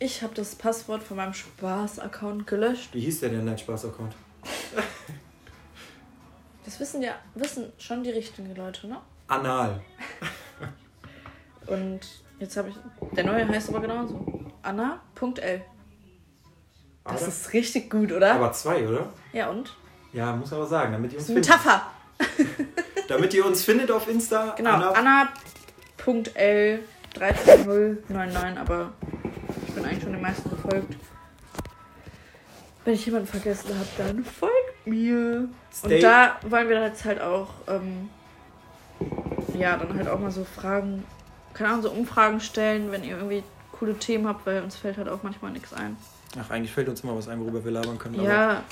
ich 0.00 0.22
habe 0.22 0.34
das 0.34 0.56
Passwort 0.56 1.04
von 1.04 1.18
meinem 1.18 1.34
Spaß-Account 1.34 2.48
gelöscht. 2.48 2.88
Wie 2.94 3.00
hieß 3.02 3.20
der 3.20 3.28
denn 3.28 3.46
dein 3.46 3.58
Spaß-Account? 3.58 4.16
Das 6.68 6.78
wissen 6.80 7.00
ja, 7.00 7.14
wissen 7.34 7.72
schon 7.78 8.04
die 8.04 8.10
richtigen 8.10 8.54
Leute, 8.54 8.88
ne? 8.88 8.98
Anal. 9.26 9.80
Und 11.66 12.00
jetzt 12.38 12.58
habe 12.58 12.68
ich, 12.68 12.74
der 13.16 13.24
neue 13.24 13.48
heißt 13.48 13.70
aber 13.70 13.80
genauso. 13.80 14.44
Anna.l. 14.60 15.62
Das 17.04 17.22
Aber- 17.22 17.28
ist 17.28 17.52
richtig 17.54 17.90
gut, 17.90 18.12
oder? 18.12 18.34
Aber 18.34 18.52
zwei, 18.52 18.86
oder? 18.86 19.10
ja, 19.32 19.48
und? 19.48 19.74
Ja, 20.12 20.36
muss 20.36 20.52
aber 20.52 20.66
sagen, 20.66 20.92
damit 20.92 21.12
ihr 21.14 21.18
uns 21.18 21.28
Das 21.28 21.34
findet. 21.34 21.48
Metapher. 21.48 21.86
Damit 23.08 23.32
ihr 23.32 23.46
uns 23.46 23.64
findet 23.64 23.90
auf 23.90 24.06
Insta. 24.06 24.52
Genau, 24.54 24.72
Anna. 24.72 24.90
Anna.l 24.92 26.80
13099, 27.14 28.58
aber 28.58 28.92
ich 29.66 29.72
bin 29.72 29.84
eigentlich 29.86 30.02
schon 30.02 30.12
den 30.12 30.20
meisten 30.20 30.50
gefolgt. 30.50 30.96
Wenn 32.84 32.92
ich 32.92 33.06
jemanden 33.06 33.26
vergessen 33.26 33.70
habe, 33.70 33.88
dann 33.96 34.22
folgt 34.22 34.67
mir. 34.88 35.48
Stay- 35.72 35.96
Und 35.96 36.02
da 36.02 36.36
wollen 36.48 36.68
wir 36.68 36.80
jetzt 36.82 37.04
halt 37.04 37.20
auch, 37.20 37.48
ähm, 37.66 38.08
ja, 39.58 39.76
dann 39.76 39.96
halt 39.96 40.08
auch 40.08 40.18
mal 40.18 40.30
so 40.30 40.44
Fragen, 40.44 41.04
keine 41.54 41.70
Ahnung, 41.70 41.82
so 41.82 41.90
Umfragen 41.90 42.40
stellen, 42.40 42.90
wenn 42.92 43.04
ihr 43.04 43.16
irgendwie 43.16 43.42
coole 43.72 43.94
Themen 43.98 44.26
habt, 44.26 44.44
weil 44.46 44.62
uns 44.62 44.76
fällt 44.76 44.96
halt 44.96 45.08
auch 45.08 45.22
manchmal 45.22 45.52
nichts 45.52 45.72
ein. 45.72 45.96
Ach, 46.40 46.50
eigentlich 46.50 46.72
fällt 46.72 46.88
uns 46.88 47.00
immer 47.02 47.16
was 47.16 47.28
ein, 47.28 47.40
worüber 47.40 47.64
wir 47.64 47.70
labern 47.72 47.98
können. 47.98 48.18
aber 48.20 48.28
Ja. 48.28 48.62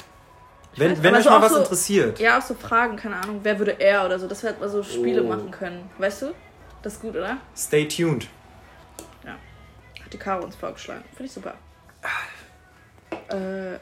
Wenn, 0.79 0.91
weiß, 0.93 1.03
wenn 1.03 1.15
euch 1.15 1.25
so 1.25 1.31
mal 1.31 1.41
was 1.41 1.53
so, 1.53 1.59
interessiert. 1.61 2.19
Ja, 2.19 2.39
auch 2.39 2.43
so 2.43 2.55
Fragen, 2.55 2.97
keine 2.97 3.17
Ahnung, 3.17 3.41
wer 3.43 3.59
würde 3.59 3.81
er 3.81 4.05
oder 4.05 4.19
so, 4.19 4.27
dass 4.29 4.43
wir 4.43 4.51
halt 4.51 4.61
mal 4.61 4.69
so 4.69 4.83
Spiele 4.83 5.23
Oh. 5.23 5.29
machen 5.29 5.51
können, 5.51 5.89
weißt 5.99 6.23
du? 6.23 6.35
Das 6.83 6.95
ist 6.95 7.01
gut, 7.03 7.17
oder? 7.17 7.39
Stay 7.57 7.89
tuned. 7.89 8.29
Ja. 9.25 9.33
Hat 10.05 10.13
die 10.13 10.19
Caro 10.19 10.45
uns 10.45 10.55
vorgeschlagen. 10.55 11.03
Finde 11.15 11.25
ich 11.25 11.33
super. 11.33 11.55
Äh, 13.29 13.79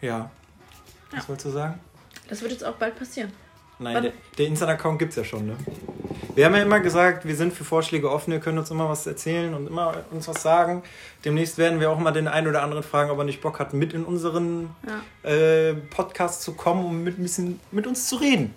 Ja. 0.00 0.30
Was 1.10 1.22
Ja. 1.22 1.28
wolltest 1.28 1.46
du 1.46 1.50
sagen? 1.50 1.80
das 2.28 2.42
wird 2.42 2.50
jetzt 2.52 2.64
auch 2.64 2.74
bald 2.74 2.98
passieren. 2.98 3.32
Nein, 3.78 4.02
der, 4.02 4.12
der 4.38 4.46
Insta-Account 4.46 4.98
gibt 4.98 5.10
es 5.10 5.16
ja 5.16 5.22
schon, 5.24 5.46
ne? 5.46 5.56
Wir 6.34 6.46
haben 6.46 6.54
ja 6.54 6.62
immer 6.62 6.80
gesagt, 6.80 7.24
wir 7.26 7.36
sind 7.36 7.52
für 7.52 7.62
Vorschläge 7.64 8.10
offen, 8.10 8.32
ihr 8.32 8.40
könnt 8.40 8.58
uns 8.58 8.70
immer 8.70 8.88
was 8.88 9.06
erzählen 9.06 9.54
und 9.54 9.66
immer 9.68 10.02
uns 10.10 10.26
was 10.28 10.42
sagen. 10.42 10.82
Demnächst 11.24 11.56
werden 11.58 11.78
wir 11.78 11.90
auch 11.90 11.98
mal 11.98 12.10
den 12.10 12.26
einen 12.26 12.48
oder 12.48 12.62
anderen 12.62 12.82
fragen, 12.82 13.10
ob 13.10 13.18
er 13.18 13.24
nicht 13.24 13.40
Bock 13.42 13.58
hat, 13.60 13.74
mit 13.74 13.92
in 13.92 14.04
unseren 14.04 14.70
Ja. 15.24 15.30
äh, 15.30 15.74
Podcast 15.74 16.42
zu 16.42 16.54
kommen, 16.54 16.84
um 16.84 17.04
mit, 17.04 17.18
ein 17.18 17.22
bisschen 17.22 17.60
mit 17.70 17.86
uns 17.86 18.08
zu 18.08 18.16
reden. 18.16 18.54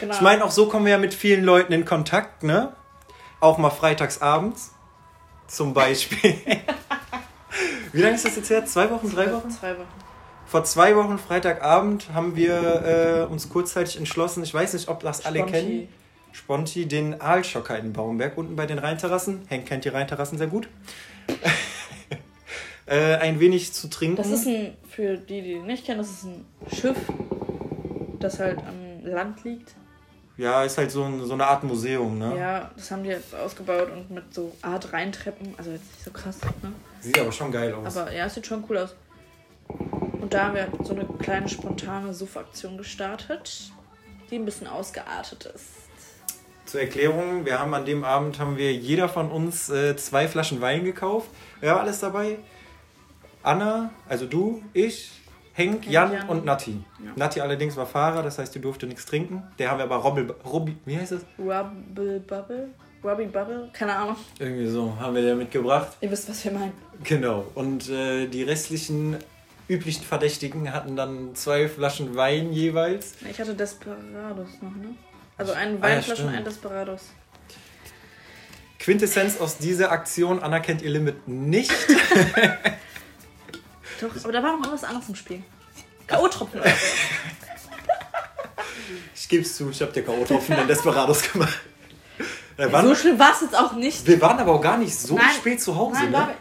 Genau. 0.00 0.12
Ich 0.14 0.20
meine, 0.20 0.44
auch 0.44 0.50
so 0.50 0.68
kommen 0.68 0.84
wir 0.84 0.92
ja 0.92 0.98
mit 0.98 1.14
vielen 1.14 1.44
Leuten 1.44 1.72
in 1.72 1.84
Kontakt, 1.84 2.42
ne? 2.42 2.72
Auch 3.40 3.58
mal 3.58 3.70
freitags 3.70 4.20
abends, 4.20 4.72
zum 5.46 5.72
Beispiel. 5.72 6.34
Wie 7.92 8.02
lange 8.02 8.16
ist 8.16 8.24
das 8.24 8.36
jetzt 8.36 8.50
her? 8.50 8.66
Zwei 8.66 8.90
Wochen, 8.90 9.08
drei 9.10 9.32
Wochen? 9.32 9.50
Zwei 9.50 9.70
Wochen. 9.78 9.86
Vor 10.48 10.64
zwei 10.64 10.96
Wochen, 10.96 11.18
Freitagabend, 11.18 12.14
haben 12.14 12.34
wir 12.34 13.26
äh, 13.28 13.30
uns 13.30 13.50
kurzzeitig 13.50 13.98
entschlossen, 13.98 14.42
ich 14.42 14.54
weiß 14.54 14.72
nicht, 14.72 14.88
ob 14.88 15.00
das 15.00 15.26
alle 15.26 15.40
Sponti. 15.40 15.52
kennen, 15.52 15.88
Sponti, 16.32 16.86
den 16.86 17.20
Aalschocker 17.20 17.78
in 17.78 17.92
Baumberg, 17.92 18.38
unten 18.38 18.56
bei 18.56 18.64
den 18.64 18.78
Rheinterrassen. 18.78 19.42
Henk 19.48 19.66
kennt 19.66 19.84
die 19.84 19.90
Rheinterrassen 19.90 20.38
sehr 20.38 20.46
gut. 20.46 20.70
äh, 22.86 23.16
ein 23.16 23.40
wenig 23.40 23.74
zu 23.74 23.90
trinken. 23.90 24.16
Das 24.16 24.30
ist 24.30 24.46
ein, 24.46 24.74
für 24.88 25.18
die, 25.18 25.42
die 25.42 25.52
ihn 25.52 25.66
nicht 25.66 25.84
kennen, 25.84 25.98
das 25.98 26.08
ist 26.08 26.24
ein 26.24 26.46
Schiff, 26.74 26.96
das 28.18 28.38
halt 28.40 28.60
am 28.60 29.04
Land 29.04 29.44
liegt. 29.44 29.74
ja, 30.38 30.64
ist 30.64 30.78
halt 30.78 30.90
so, 30.90 31.04
ein, 31.04 31.26
so 31.26 31.34
eine 31.34 31.46
Art 31.46 31.62
Museum, 31.62 32.18
ne? 32.18 32.38
Ja, 32.38 32.70
das 32.74 32.90
haben 32.90 33.02
die 33.02 33.10
jetzt 33.10 33.34
ausgebaut 33.34 33.90
und 33.92 34.10
mit 34.10 34.32
so 34.32 34.56
Art 34.62 34.94
Reintreppen. 34.94 35.54
Also 35.58 35.72
jetzt 35.72 35.92
nicht 35.92 36.04
so 36.04 36.10
krass, 36.10 36.38
ne? 36.62 36.72
Sieht 37.00 37.18
aber 37.18 37.32
schon 37.32 37.52
geil 37.52 37.74
aus. 37.74 37.98
Aber 37.98 38.10
ja, 38.10 38.24
es 38.24 38.34
sieht 38.34 38.46
schon 38.46 38.64
cool 38.70 38.78
aus. 38.78 38.94
Und 40.28 40.34
da 40.34 40.48
haben 40.48 40.56
wir 40.56 40.68
so 40.84 40.92
eine 40.92 41.06
kleine 41.06 41.48
spontane 41.48 42.12
Suffaktion 42.12 42.76
gestartet, 42.76 43.72
die 44.30 44.34
ein 44.34 44.44
bisschen 44.44 44.66
ausgeartet 44.66 45.50
ist. 45.54 45.70
Zur 46.66 46.82
Erklärung, 46.82 47.46
wir 47.46 47.58
haben 47.58 47.72
an 47.72 47.86
dem 47.86 48.04
Abend 48.04 48.38
haben 48.38 48.58
wir 48.58 48.74
jeder 48.74 49.08
von 49.08 49.30
uns 49.30 49.70
äh, 49.70 49.96
zwei 49.96 50.28
Flaschen 50.28 50.60
Wein 50.60 50.84
gekauft. 50.84 51.30
Wer 51.60 51.76
war 51.76 51.80
alles 51.80 52.00
dabei? 52.00 52.36
Anna, 53.42 53.88
also 54.06 54.26
du, 54.26 54.62
ich, 54.74 55.12
Henk, 55.54 55.84
Henk, 55.84 55.90
Jan, 55.90 56.12
Jan. 56.12 56.28
und 56.28 56.44
Nati. 56.44 56.84
Ja. 57.02 57.12
Nati 57.16 57.40
allerdings 57.40 57.74
war 57.78 57.86
Fahrer, 57.86 58.22
das 58.22 58.38
heißt, 58.38 58.54
die 58.54 58.60
durfte 58.60 58.86
nichts 58.86 59.06
trinken. 59.06 59.44
Der 59.58 59.70
haben 59.70 59.78
wir 59.78 59.84
aber 59.84 59.96
Robbel, 59.96 60.34
Robby, 60.44 60.76
wie 60.84 60.98
heißt 60.98 61.12
das? 61.12 61.22
Rubble 61.38 62.20
Bubble? 62.20 62.68
Robbie 63.02 63.28
Bubble? 63.28 63.70
Keine 63.72 63.96
Ahnung. 63.96 64.16
Irgendwie 64.38 64.66
so, 64.66 64.94
haben 65.00 65.14
wir 65.14 65.22
der 65.22 65.36
mitgebracht. 65.36 65.96
Ihr 66.02 66.10
wisst, 66.10 66.28
was 66.28 66.44
wir 66.44 66.52
meinen. 66.52 66.74
Genau. 67.02 67.46
Und 67.54 67.88
äh, 67.88 68.26
die 68.26 68.42
restlichen 68.42 69.16
üblichen 69.68 70.04
Verdächtigen 70.04 70.72
hatten 70.72 70.96
dann 70.96 71.34
zwei 71.34 71.68
Flaschen 71.68 72.16
Wein 72.16 72.52
jeweils. 72.52 73.14
Ich 73.30 73.38
hatte 73.40 73.54
Desperados 73.54 74.48
noch, 74.60 74.70
ne? 74.74 74.94
Also 75.36 75.52
einen 75.52 75.82
Ah, 75.82 75.88
ja, 75.88 75.94
Weinflaschen 75.96 76.10
und 76.10 76.16
stimmt. 76.32 76.36
einen 76.36 76.44
Desperados. 76.44 77.02
Quintessenz 78.78 79.38
aus 79.38 79.58
dieser 79.58 79.90
Aktion 79.92 80.40
anerkennt 80.42 80.82
ihr 80.82 80.90
Limit 80.90 81.28
nicht. 81.28 81.70
Doch, 84.00 84.10
aber 84.24 84.32
da 84.32 84.42
war 84.42 84.52
noch 84.52 84.58
irgendwas 84.64 84.84
anderes 84.84 85.08
im 85.08 85.14
Spiel. 85.16 85.42
K.O.-Tropfen. 86.06 86.60
Ich 89.14 89.28
gebe 89.28 89.42
es 89.42 89.56
zu, 89.56 89.68
ich 89.68 89.82
habe 89.82 89.92
dir 89.92 90.02
K.O.-Tropfen 90.04 90.56
in 90.58 90.66
Desperados 90.68 91.30
gemacht. 91.30 91.60
Äh, 92.56 92.68
wann, 92.70 92.86
So 92.86 92.94
schlimm 92.94 93.18
war 93.18 93.32
es 93.34 93.42
jetzt 93.42 93.54
auch 93.54 93.72
nicht. 93.74 94.06
Wir 94.06 94.18
waren 94.22 94.38
aber 94.38 94.52
auch 94.54 94.60
gar 94.62 94.78
nicht 94.78 94.96
so 94.98 95.16
Nein, 95.16 95.26
spät 95.36 95.60
zu 95.60 95.76
Hause. 95.76 96.00
Nein, 96.00 96.10
ne? 96.10 96.16
war, 96.16 96.34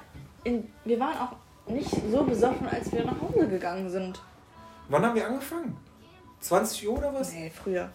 in, 0.45 0.71
wir 0.85 0.97
waren 0.99 1.17
auch 1.17 1.35
nicht 1.69 1.89
so 2.11 2.23
besoffen, 2.23 2.67
als 2.67 2.91
wir 2.91 3.05
nach 3.05 3.19
Hause 3.21 3.47
gegangen 3.47 3.89
sind. 3.89 4.21
Wann 4.89 5.05
haben 5.05 5.15
wir 5.15 5.27
angefangen? 5.27 5.77
20 6.39 6.87
Uhr 6.87 6.97
oder 6.97 7.13
was? 7.13 7.33
Nee, 7.33 7.51
früher. 7.53 7.89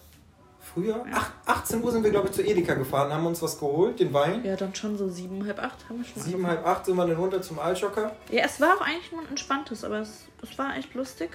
Früher? 0.61 1.05
Ach, 1.13 1.31
18 1.47 1.83
Uhr 1.83 1.91
sind 1.91 2.05
wir, 2.05 2.11
glaube 2.11 2.29
ich, 2.29 2.35
zu 2.35 2.43
Edeka 2.43 2.75
gefahren, 2.75 3.13
haben 3.13 3.27
uns 3.27 3.43
was 3.43 3.59
geholt, 3.59 3.99
den 3.99 4.13
Wein. 4.13 4.45
Ja, 4.45 4.55
dann 4.55 4.75
schon 4.75 4.97
so 4.97 5.09
sieben, 5.09 5.45
halb 5.45 5.59
acht 5.59 5.89
haben 5.89 5.99
wir 5.99 6.05
schon. 6.05 6.23
Sieben, 6.23 6.47
halb 6.47 6.65
acht 6.65 6.87
sind 6.87 6.97
wir 6.97 7.07
dann 7.07 7.17
runter 7.17 7.43
zum 7.43 7.59
angefangen. 7.59 8.13
Ja, 8.31 8.45
es 8.45 8.61
war 8.61 8.77
auch 8.77 8.81
eigentlich 8.81 9.11
nur 9.11 9.23
ein 9.23 9.29
entspanntes, 9.29 9.83
aber 9.85 9.99
es, 9.99 10.27
es 10.43 10.57
war 10.59 10.77
echt 10.77 10.95
lustig. 10.95 11.31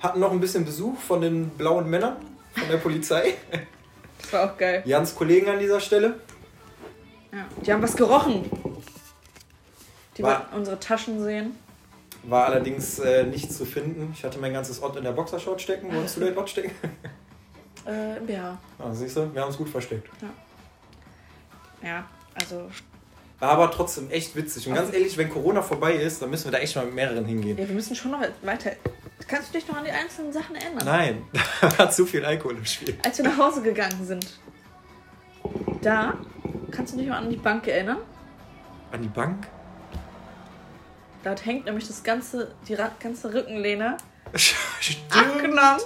Hatten 0.00 0.20
noch 0.20 0.32
ein 0.32 0.40
bisschen 0.40 0.64
Besuch 0.64 0.96
von 0.96 1.20
den 1.20 1.50
blauen 1.50 1.90
Männern 1.90 2.16
von 2.54 2.68
der 2.68 2.78
Polizei. 2.78 3.34
Das 4.20 4.32
war 4.32 4.52
auch 4.52 4.58
geil. 4.58 4.82
Jans 4.84 5.14
Kollegen 5.14 5.48
an 5.48 5.60
dieser 5.60 5.78
Stelle. 5.78 6.18
Ja. 7.32 7.46
Die 7.64 7.72
haben 7.72 7.80
was 7.80 7.94
gerochen. 7.96 8.50
Die 10.18 10.22
War- 10.22 10.40
wollten 10.40 10.54
unsere 10.56 10.78
Taschen 10.80 11.22
sehen. 11.22 11.56
War 12.24 12.46
allerdings 12.46 12.98
äh, 12.98 13.22
nicht 13.24 13.52
zu 13.52 13.64
finden. 13.64 14.12
Ich 14.14 14.24
hatte 14.24 14.38
mein 14.38 14.52
ganzes 14.52 14.82
Ott 14.82 14.96
in 14.96 15.04
der 15.04 15.12
Boxershort 15.12 15.60
stecken. 15.62 15.94
Wolltest 15.94 16.16
du 16.16 16.20
dein 16.20 16.36
Ott 16.36 16.50
stecken? 16.50 16.72
Äh, 17.86 18.18
im 18.18 18.26
BH. 18.26 18.58
Ah, 18.78 18.92
siehst 18.92 19.16
du, 19.16 19.32
wir 19.32 19.40
haben 19.40 19.48
es 19.50 19.56
gut 19.56 19.68
versteckt. 19.70 20.10
Ja, 21.82 22.04
also. 22.34 22.68
War 23.38 23.50
aber 23.52 23.70
trotzdem 23.70 24.10
echt 24.10 24.36
witzig. 24.36 24.68
Und 24.68 24.74
ganz 24.74 24.92
ehrlich, 24.92 25.16
wenn 25.16 25.30
Corona 25.30 25.62
vorbei 25.62 25.94
ist, 25.94 26.20
dann 26.20 26.28
müssen 26.28 26.46
wir 26.46 26.52
da 26.52 26.58
echt 26.58 26.76
mal 26.76 26.84
mit 26.84 26.94
mehreren 26.96 27.24
hingehen. 27.24 27.56
Ja, 27.56 27.66
wir 27.66 27.74
müssen 27.74 27.96
schon 27.96 28.10
noch 28.10 28.20
weiter. 28.42 28.72
Kannst 29.26 29.54
du 29.54 29.58
dich 29.58 29.66
noch 29.68 29.76
an 29.76 29.84
die 29.84 29.90
einzelnen 29.90 30.32
Sachen 30.34 30.56
erinnern? 30.56 30.82
Nein, 30.84 31.22
da 31.62 31.78
war 31.78 31.90
zu 31.90 32.04
viel 32.04 32.24
Alkohol 32.26 32.56
im 32.56 32.64
Spiel. 32.66 32.98
Als 33.02 33.16
wir 33.16 33.24
nach 33.24 33.38
Hause 33.38 33.62
gegangen 33.62 34.04
sind. 34.04 34.26
Da, 35.80 36.14
kannst 36.70 36.92
du 36.92 36.98
dich 36.98 37.08
mal 37.08 37.18
an 37.18 37.30
die 37.30 37.36
Bank 37.36 37.66
erinnern? 37.68 37.98
An 38.92 39.00
die 39.00 39.08
Bank? 39.08 39.46
Da 41.34 41.42
hängt 41.42 41.66
nämlich 41.66 41.86
das 41.86 42.02
ganze, 42.02 42.52
die 42.68 42.76
ganze 43.00 43.34
Rückenlehne 43.34 43.98
abgenommen 45.10 45.80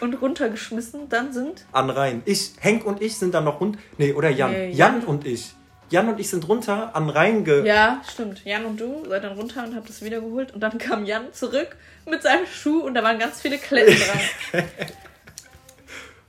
und 0.00 0.14
runtergeschmissen. 0.14 1.08
Dann 1.10 1.32
sind. 1.32 1.66
An 1.72 1.90
Rhein. 1.90 2.22
Ich, 2.24 2.52
Henk 2.60 2.86
und 2.86 3.02
ich 3.02 3.18
sind 3.18 3.34
dann 3.34 3.44
noch 3.44 3.60
rund. 3.60 3.78
Nee, 3.98 4.12
oder 4.14 4.30
Jan. 4.30 4.50
Nee, 4.52 4.70
Jan. 4.70 5.00
Jan. 5.00 5.04
und 5.04 5.26
ich. 5.26 5.52
Jan 5.90 6.08
und 6.08 6.18
ich 6.18 6.30
sind 6.30 6.48
runter 6.48 6.96
an 6.96 7.10
Rhein 7.10 7.44
ge. 7.44 7.66
Ja, 7.66 8.00
stimmt. 8.10 8.42
Jan 8.46 8.64
und 8.64 8.80
du 8.80 9.04
seid 9.06 9.24
dann 9.24 9.36
runter 9.36 9.64
und 9.64 9.76
habt 9.76 9.90
es 9.90 10.00
wiedergeholt. 10.02 10.52
Und 10.54 10.60
dann 10.60 10.78
kam 10.78 11.04
Jan 11.04 11.32
zurück 11.34 11.76
mit 12.08 12.22
seinem 12.22 12.46
Schuh 12.46 12.80
und 12.80 12.94
da 12.94 13.02
waren 13.02 13.18
ganz 13.18 13.42
viele 13.42 13.58
Kletten 13.58 13.94
dran. 13.94 14.64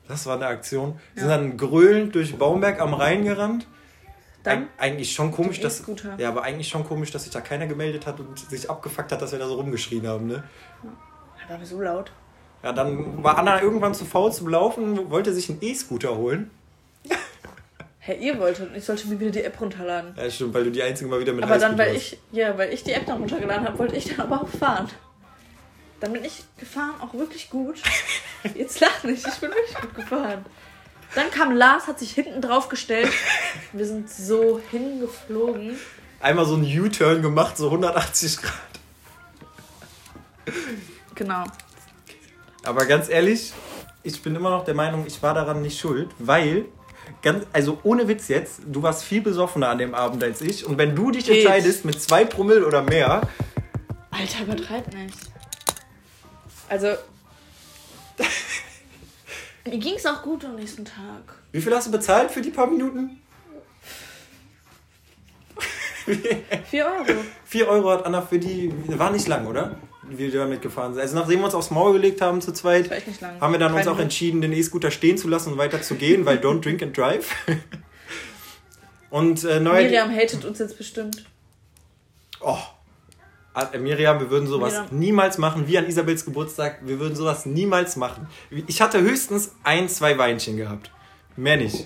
Das 0.06 0.26
war 0.26 0.36
eine 0.36 0.48
Aktion. 0.48 1.00
Wir 1.14 1.24
Ja. 1.24 1.30
sind 1.30 1.30
dann 1.30 1.58
gröhlend 1.58 2.14
durch 2.14 2.36
Baumberg 2.36 2.82
am 2.82 2.94
Rhein 2.94 3.24
gerannt. 3.24 3.66
Dann 4.44 4.64
Eig 4.64 4.68
eigentlich 4.78 5.14
schon 5.14 5.32
komisch, 5.32 5.60
dass. 5.62 5.80
E-Scooter. 5.80 6.16
Ja, 6.18 6.30
aber 6.30 6.44
eigentlich 6.44 6.68
schon 6.68 6.86
komisch, 6.86 7.12
dass 7.12 7.24
sich 7.24 7.32
da 7.32 7.42
keiner 7.42 7.66
gemeldet 7.66 8.06
hat 8.06 8.20
und 8.20 8.38
sich 8.38 8.70
abgefuckt 8.70 9.12
hat, 9.12 9.22
dass 9.22 9.32
wir 9.32 9.40
da 9.40 9.48
so 9.48 9.56
rumgeschrien 9.56 10.06
haben, 10.08 10.28
ne? 10.28 10.44
war 11.50 11.58
mir 11.58 11.66
so 11.66 11.82
laut. 11.82 12.12
Ja, 12.64 12.72
dann 12.72 13.24
war 13.24 13.38
Anna 13.38 13.62
irgendwann 13.62 13.94
zu 13.94 14.06
faul 14.06 14.32
zum 14.32 14.48
Laufen, 14.48 15.10
wollte 15.10 15.34
sich 15.34 15.50
einen 15.50 15.60
E-Scooter 15.62 16.16
holen. 16.16 16.50
Hey, 18.00 18.18
ihr 18.20 18.38
wolltet, 18.38 18.76
ich 18.76 18.84
sollte 18.84 19.08
mir 19.08 19.18
wieder 19.20 19.32
die 19.32 19.44
App 19.44 19.60
runterladen. 19.62 20.14
Ja, 20.18 20.30
stimmt, 20.30 20.54
weil 20.54 20.66
du 20.66 20.72
die 20.72 20.84
Einzige 20.84 21.10
mal 21.10 21.22
wieder 21.22 21.32
mit 21.32 21.44
Aber 21.44 21.58
dann, 21.58 21.78
weil 21.78 21.94
warst. 21.94 22.14
ich, 22.14 22.20
ja, 22.34 22.58
weil 22.58 22.74
ich 22.74 22.84
die 22.84 22.92
App 22.92 23.06
dann 23.06 23.20
runtergeladen 23.20 23.66
habe, 23.66 23.80
wollte 23.80 23.96
ich 23.96 24.14
dann 24.14 24.20
aber 24.20 24.42
auch 24.42 24.48
fahren. 24.50 24.90
Dann 26.02 26.12
bin 26.12 26.26
ich 26.26 26.44
gefahren, 26.58 26.96
auch 27.02 27.14
wirklich 27.14 27.50
gut. 27.50 27.82
Jetzt 28.56 28.82
lach 28.82 29.04
nicht, 29.06 29.26
ich 29.26 29.40
bin 29.40 29.50
wirklich 29.52 29.76
gut 29.76 29.96
gefahren. 29.96 30.46
Dann 31.16 31.30
kam 31.32 31.56
Lars, 31.56 31.88
hat 31.88 32.00
sich 32.00 32.12
hinten 32.12 32.42
drauf 32.42 32.70
gestellt. 32.70 33.12
Wir 33.72 33.86
sind 33.86 34.10
so 34.10 34.60
hingeflogen. 34.72 35.78
Einmal 36.20 36.46
so 36.46 36.56
einen 36.56 36.66
U-Turn 36.66 37.22
gemacht, 37.22 37.58
so 37.58 37.66
180 37.66 38.38
Grad. 38.38 38.54
Genau. 41.16 41.44
Aber 42.64 42.86
ganz 42.86 43.10
ehrlich, 43.10 43.54
ich 44.04 44.22
bin 44.22 44.36
immer 44.36 44.50
noch 44.50 44.66
der 44.66 44.74
Meinung, 44.74 45.06
ich 45.06 45.22
war 45.22 45.34
daran 45.34 45.62
nicht 45.62 45.80
schuld, 45.80 46.10
weil, 46.20 46.66
ganz, 47.22 47.46
also 47.54 47.80
ohne 47.84 48.08
Witz 48.08 48.30
jetzt, 48.30 48.62
du 48.66 48.82
warst 48.82 49.04
viel 49.04 49.22
besoffener 49.22 49.70
an 49.70 49.78
dem 49.78 49.94
Abend 49.94 50.24
als 50.24 50.42
ich. 50.42 50.66
Und 50.66 50.78
wenn 50.78 50.96
du 50.96 51.12
dich 51.12 51.26
Geht. 51.26 51.44
entscheidest 51.44 51.86
mit 51.86 52.02
zwei 52.02 52.26
Promille 52.26 52.66
oder 52.66 52.82
mehr, 52.82 53.22
Alter, 54.12 54.44
übertreib 54.44 54.94
nicht. 54.94 55.18
Also. 56.70 56.88
Mir 59.66 59.78
ging 59.78 59.96
es 59.96 60.06
auch 60.06 60.22
gut 60.22 60.44
am 60.46 60.56
nächsten 60.56 60.84
Tag. 60.86 61.36
wie 61.52 61.62
viel 61.62 61.74
hast 61.74 61.88
du 61.88 61.92
bezahlt 61.92 62.32
für 62.32 62.42
die 62.42 62.52
paar 62.52 62.68
Minuten? 62.68 63.22
4 66.06 66.86
Euro. 66.86 67.24
4 67.46 67.68
Euro 67.70 67.92
hat 67.92 68.06
Anna 68.06 68.22
für 68.22 68.40
die, 68.40 68.74
war 68.88 69.12
nicht 69.12 69.28
lang, 69.28 69.48
oder? 69.48 69.78
Wie 70.10 70.18
wir 70.18 70.32
damit 70.32 70.62
gefahren 70.62 70.94
sind. 70.94 71.02
Also 71.02 71.16
nachdem 71.16 71.40
wir 71.40 71.46
uns 71.46 71.56
aufs 71.56 71.72
Maul 71.72 71.94
gelegt 71.94 72.20
haben 72.20 72.42
zu 72.42 72.52
zweit, 72.52 72.92
haben 73.40 73.54
wir 73.54 73.60
dann 73.60 73.74
uns 73.74 73.86
Keine 73.86 73.96
auch 73.96 74.00
entschieden, 74.00 74.42
den 74.42 74.52
E-Scooter 74.52 74.92
stehen 74.92 75.18
zu 75.18 75.30
lassen 75.30 75.54
und 75.54 75.58
weiter 75.58 75.82
zu 75.82 75.96
gehen, 75.96 76.26
weil 76.26 76.40
don't 76.40 76.60
drink 76.60 76.84
and 76.84 76.98
drive. 76.98 77.34
Und 79.10 79.44
äh. 79.46 79.60
Miriam 79.60 80.12
hatet 80.14 80.44
uns 80.44 80.60
jetzt 80.60 80.78
bestimmt. 80.78 81.24
Oh. 82.42 82.58
Äh, 83.56 83.78
Miriam, 83.78 84.20
wir 84.20 84.30
würden 84.30 84.48
sowas 84.48 84.74
Miriam. 84.74 85.00
niemals 85.00 85.38
machen. 85.38 85.68
Wie 85.68 85.78
an 85.78 85.88
Isabels 85.88 86.26
Geburtstag, 86.26 86.80
wir 86.84 87.00
würden 87.00 87.16
sowas 87.16 87.46
niemals 87.46 87.96
machen. 87.96 88.28
Ich 88.68 88.82
hatte 88.82 89.02
höchstens 89.02 89.56
ein, 89.64 89.90
zwei 89.90 90.18
Weinchen 90.18 90.58
gehabt. 90.58 90.92
Mehr 91.36 91.58
nicht. 91.58 91.86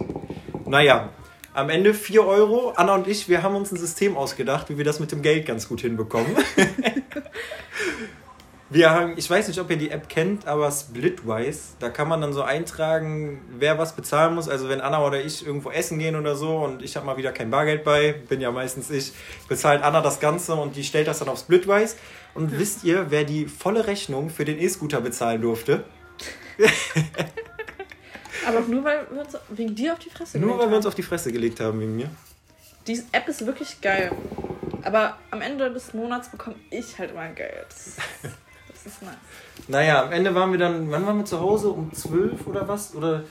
Naja, 0.65 1.09
am 1.53 1.69
Ende 1.69 1.93
4 1.93 2.25
Euro. 2.25 2.73
Anna 2.75 2.95
und 2.95 3.07
ich, 3.07 3.29
wir 3.29 3.43
haben 3.43 3.55
uns 3.55 3.71
ein 3.71 3.77
System 3.77 4.15
ausgedacht, 4.15 4.69
wie 4.69 4.77
wir 4.77 4.85
das 4.85 4.99
mit 4.99 5.11
dem 5.11 5.21
Geld 5.21 5.45
ganz 5.45 5.67
gut 5.67 5.81
hinbekommen. 5.81 6.27
Wir 8.69 8.89
haben, 8.89 9.13
ich 9.15 9.29
weiß 9.29 9.47
nicht, 9.47 9.59
ob 9.61 9.69
ihr 9.71 9.77
die 9.77 9.91
App 9.91 10.09
kennt, 10.09 10.45
aber 10.45 10.69
Splitwise, 10.69 11.75
da 11.79 11.89
kann 11.89 12.09
man 12.09 12.19
dann 12.19 12.33
so 12.33 12.41
eintragen, 12.41 13.39
wer 13.57 13.77
was 13.77 13.95
bezahlen 13.95 14.35
muss. 14.35 14.49
Also 14.49 14.67
wenn 14.67 14.81
Anna 14.81 15.05
oder 15.05 15.23
ich 15.23 15.45
irgendwo 15.45 15.71
essen 15.71 15.99
gehen 15.99 16.17
oder 16.17 16.35
so 16.35 16.57
und 16.57 16.81
ich 16.83 16.97
habe 16.97 17.05
mal 17.05 17.15
wieder 17.15 17.31
kein 17.31 17.49
Bargeld 17.49 17.85
bei, 17.85 18.11
bin 18.11 18.41
ja 18.41 18.51
meistens 18.51 18.89
ich, 18.89 19.13
bezahlt 19.47 19.83
Anna 19.83 20.01
das 20.01 20.19
Ganze 20.19 20.55
und 20.55 20.75
die 20.75 20.83
stellt 20.83 21.07
das 21.07 21.19
dann 21.19 21.29
auf 21.29 21.39
Splitwise. 21.39 21.95
Und 22.33 22.51
ja. 22.51 22.59
wisst 22.59 22.83
ihr, 22.83 23.05
wer 23.09 23.23
die 23.23 23.45
volle 23.45 23.87
Rechnung 23.87 24.29
für 24.29 24.43
den 24.43 24.59
E-Scooter 24.59 24.99
bezahlen 24.99 25.41
durfte? 25.41 25.85
aber 28.45 28.59
nur 28.61 28.83
weil 28.83 29.07
wir 29.11 29.21
uns 29.21 29.37
wegen 29.49 29.75
dir 29.75 29.93
auf 29.93 29.99
die 29.99 30.09
Fresse 30.09 30.33
gelegt 30.33 30.43
haben. 30.43 30.57
Nur 30.57 30.59
weil 30.59 30.69
wir 30.69 30.77
uns 30.77 30.85
auf 30.85 30.95
die 30.95 31.03
Fresse 31.03 31.31
gelegt 31.31 31.61
haben 31.61 31.79
wegen 31.79 31.95
mir. 31.95 32.09
Die 32.85 33.01
App 33.13 33.29
ist 33.29 33.45
wirklich 33.45 33.79
geil. 33.79 34.11
Aber 34.83 35.17
am 35.31 35.41
Ende 35.41 35.71
des 35.71 35.93
Monats 35.93 36.29
bekomme 36.29 36.57
ich 36.69 36.99
halt 36.99 37.11
immer 37.11 37.29
Geld. 37.29 37.67
ist 38.87 39.01
nice. 39.01 39.15
Naja, 39.67 40.03
am 40.03 40.11
Ende 40.11 40.33
waren 40.33 40.51
wir 40.51 40.59
dann, 40.59 40.89
wann 40.91 41.05
waren 41.05 41.17
wir 41.17 41.25
zu 41.25 41.39
Hause? 41.39 41.69
Um 41.69 41.93
zwölf 41.93 42.47
oder 42.47 42.67
was? 42.67 42.95
Oder? 42.95 43.23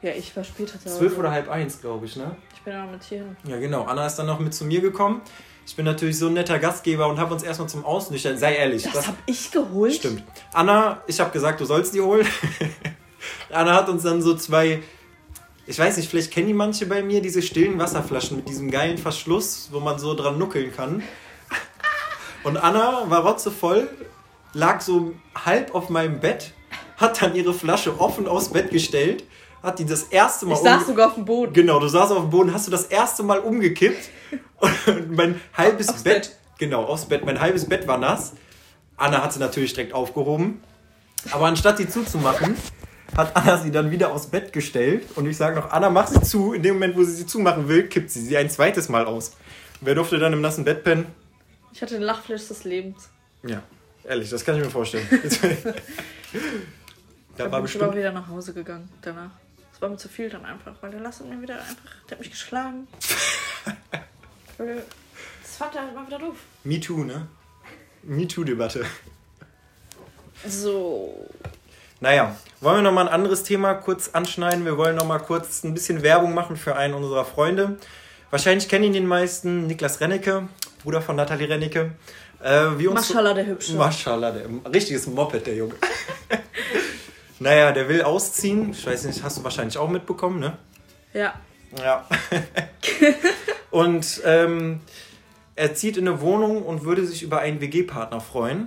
Ja, 0.00 0.12
ich 0.12 0.34
war 0.36 0.42
später 0.42 0.78
zu 0.78 0.86
Hause. 0.86 0.98
Zwölf 0.98 1.18
oder 1.18 1.30
halb 1.30 1.48
eins, 1.48 1.80
glaube 1.80 2.06
ich, 2.06 2.16
ne? 2.16 2.36
Ich 2.54 2.62
bin 2.62 2.74
auch 2.74 2.90
mit 2.90 3.02
hier 3.04 3.18
hin. 3.18 3.36
Ja, 3.44 3.58
genau. 3.58 3.84
Anna 3.84 4.06
ist 4.06 4.16
dann 4.16 4.26
noch 4.26 4.40
mit 4.40 4.54
zu 4.54 4.64
mir 4.64 4.80
gekommen. 4.80 5.20
Ich 5.64 5.76
bin 5.76 5.84
natürlich 5.84 6.18
so 6.18 6.26
ein 6.26 6.32
netter 6.32 6.58
Gastgeber 6.58 7.06
und 7.08 7.20
habe 7.20 7.32
uns 7.32 7.42
erstmal 7.42 7.68
zum 7.68 7.84
Ausnüchtern. 7.84 8.36
Sei 8.36 8.56
ehrlich. 8.56 8.82
Das 8.92 9.06
habe 9.06 9.18
ich 9.26 9.50
geholt. 9.50 9.94
Stimmt. 9.94 10.24
Anna, 10.52 11.02
ich 11.06 11.20
habe 11.20 11.30
gesagt, 11.30 11.60
du 11.60 11.64
sollst 11.64 11.94
die 11.94 12.00
holen. 12.00 12.26
Anna 13.50 13.74
hat 13.74 13.88
uns 13.88 14.02
dann 14.02 14.22
so 14.22 14.34
zwei, 14.34 14.82
ich 15.66 15.78
weiß 15.78 15.96
nicht, 15.98 16.10
vielleicht 16.10 16.32
kennen 16.32 16.48
die 16.48 16.54
manche 16.54 16.86
bei 16.86 17.02
mir, 17.02 17.20
diese 17.20 17.42
stillen 17.42 17.78
Wasserflaschen 17.78 18.38
mit 18.38 18.48
diesem 18.48 18.70
geilen 18.70 18.98
Verschluss, 18.98 19.68
wo 19.70 19.78
man 19.78 19.98
so 19.98 20.14
dran 20.14 20.38
nuckeln 20.38 20.74
kann. 20.74 21.02
Und 22.44 22.56
Anna 22.56 23.08
war 23.08 23.24
rotzevoll 23.24 23.88
lag 24.52 24.80
so 24.80 25.14
halb 25.34 25.74
auf 25.74 25.88
meinem 25.88 26.20
Bett, 26.20 26.52
hat 26.96 27.22
dann 27.22 27.34
ihre 27.34 27.54
Flasche 27.54 28.00
offen 28.00 28.26
aufs 28.26 28.48
Bett 28.50 28.70
gestellt, 28.70 29.24
hat 29.62 29.78
die 29.78 29.86
das 29.86 30.04
erste 30.04 30.46
Mal. 30.46 30.54
Ich 30.54 30.60
saß 30.60 30.86
sogar 30.86 31.08
auf 31.08 31.14
dem 31.14 31.24
Boden. 31.24 31.52
Genau, 31.52 31.78
du 31.78 31.88
saßt 31.88 32.12
auf 32.12 32.22
dem 32.22 32.30
Boden, 32.30 32.52
hast 32.52 32.66
du 32.66 32.70
das 32.70 32.86
erste 32.86 33.22
Mal 33.22 33.38
umgekippt 33.38 34.08
und 34.86 35.16
mein 35.16 35.40
halbes 35.56 35.86
Bett, 35.86 36.04
Bett, 36.04 36.36
genau, 36.58 36.84
aufs 36.84 37.06
Bett, 37.06 37.24
mein 37.24 37.40
halbes 37.40 37.68
Bett 37.68 37.86
war 37.86 37.98
nass. 37.98 38.32
Anna 38.96 39.22
hat 39.22 39.32
sie 39.32 39.40
natürlich 39.40 39.72
direkt 39.74 39.94
aufgehoben. 39.94 40.62
Aber 41.30 41.46
anstatt 41.46 41.78
sie 41.78 41.88
zuzumachen, 41.88 42.56
hat 43.16 43.36
Anna 43.36 43.58
sie 43.58 43.70
dann 43.70 43.90
wieder 43.90 44.12
aufs 44.12 44.26
Bett 44.26 44.52
gestellt. 44.52 45.04
Und 45.14 45.26
ich 45.26 45.36
sage 45.36 45.56
noch, 45.56 45.70
Anna, 45.70 45.90
mach 45.90 46.08
sie 46.08 46.20
zu. 46.20 46.52
In 46.52 46.62
dem 46.62 46.74
Moment, 46.74 46.96
wo 46.96 47.04
sie 47.04 47.12
sie 47.12 47.26
zumachen 47.26 47.68
will, 47.68 47.88
kippt 47.88 48.10
sie 48.10 48.20
sie 48.20 48.36
ein 48.36 48.50
zweites 48.50 48.88
Mal 48.88 49.06
aus. 49.06 49.36
Wer 49.80 49.94
durfte 49.94 50.18
dann 50.18 50.32
im 50.32 50.40
nassen 50.40 50.64
Bett 50.64 50.84
pennen? 50.84 51.06
Ich 51.72 51.82
hatte 51.82 51.94
den 51.94 52.02
Lachflash 52.02 52.46
des 52.48 52.64
Lebens. 52.64 53.08
Ja. 53.46 53.62
Ehrlich, 54.04 54.30
das 54.30 54.44
kann 54.44 54.56
ich 54.56 54.64
mir 54.64 54.70
vorstellen. 54.70 55.06
da 57.36 57.50
war 57.50 57.62
bestimmt. 57.62 57.84
Ich 57.84 57.90
bin 57.90 57.98
wieder 57.98 58.12
nach 58.12 58.28
Hause 58.28 58.52
gegangen 58.52 58.88
danach. 59.00 59.30
Es 59.72 59.80
war 59.80 59.88
mir 59.88 59.96
zu 59.96 60.08
viel 60.08 60.28
dann 60.28 60.44
einfach, 60.44 60.74
weil 60.80 60.90
der 60.90 61.00
Lasse 61.00 61.24
mir 61.24 61.40
wieder 61.40 61.54
einfach, 61.54 61.90
der 62.08 62.12
hat 62.12 62.20
mich 62.20 62.30
geschlagen. 62.30 62.88
das 64.58 65.56
fand 65.56 65.74
er 65.76 65.92
mal 65.92 66.06
wieder 66.06 66.18
doof. 66.18 66.36
Me 66.64 66.80
too, 66.80 67.04
ne? 67.04 67.26
Me 68.02 68.26
too 68.26 68.44
Debatte. 68.44 68.84
So. 70.46 71.28
Naja, 72.00 72.34
wollen 72.60 72.78
wir 72.78 72.82
nochmal 72.82 73.06
ein 73.06 73.14
anderes 73.14 73.44
Thema 73.44 73.74
kurz 73.74 74.08
anschneiden? 74.08 74.64
Wir 74.64 74.76
wollen 74.76 74.96
nochmal 74.96 75.20
kurz 75.20 75.62
ein 75.62 75.72
bisschen 75.72 76.02
Werbung 76.02 76.34
machen 76.34 76.56
für 76.56 76.74
einen 76.74 76.94
unserer 76.94 77.24
Freunde. 77.24 77.76
Wahrscheinlich 78.30 78.68
kennen 78.68 78.84
ihn 78.84 78.92
den 78.92 79.06
meisten, 79.06 79.68
Niklas 79.68 80.00
Rennecke, 80.00 80.48
Bruder 80.82 81.00
von 81.00 81.14
Nathalie 81.14 81.48
Rennecke. 81.48 81.92
Äh, 82.42 82.78
wie 82.78 82.88
uns 82.88 83.08
Maschallah, 83.08 83.34
der 83.34 83.46
Hübsche. 83.46 83.74
Maschallah, 83.74 84.32
der 84.32 84.46
richtiges 84.72 85.06
Moped, 85.06 85.46
der 85.46 85.54
Junge. 85.54 85.74
naja, 87.38 87.70
der 87.70 87.88
will 87.88 88.02
ausziehen. 88.02 88.72
Ich 88.72 88.84
weiß 88.84 89.04
nicht, 89.04 89.22
hast 89.22 89.38
du 89.38 89.44
wahrscheinlich 89.44 89.78
auch 89.78 89.88
mitbekommen, 89.88 90.40
ne? 90.40 90.58
Ja. 91.14 91.34
Ja. 91.78 92.06
und 93.70 94.20
ähm, 94.24 94.80
er 95.54 95.74
zieht 95.74 95.96
in 95.96 96.08
eine 96.08 96.20
Wohnung 96.20 96.62
und 96.62 96.84
würde 96.84 97.06
sich 97.06 97.22
über 97.22 97.38
einen 97.38 97.60
WG-Partner 97.60 98.20
freuen. 98.20 98.66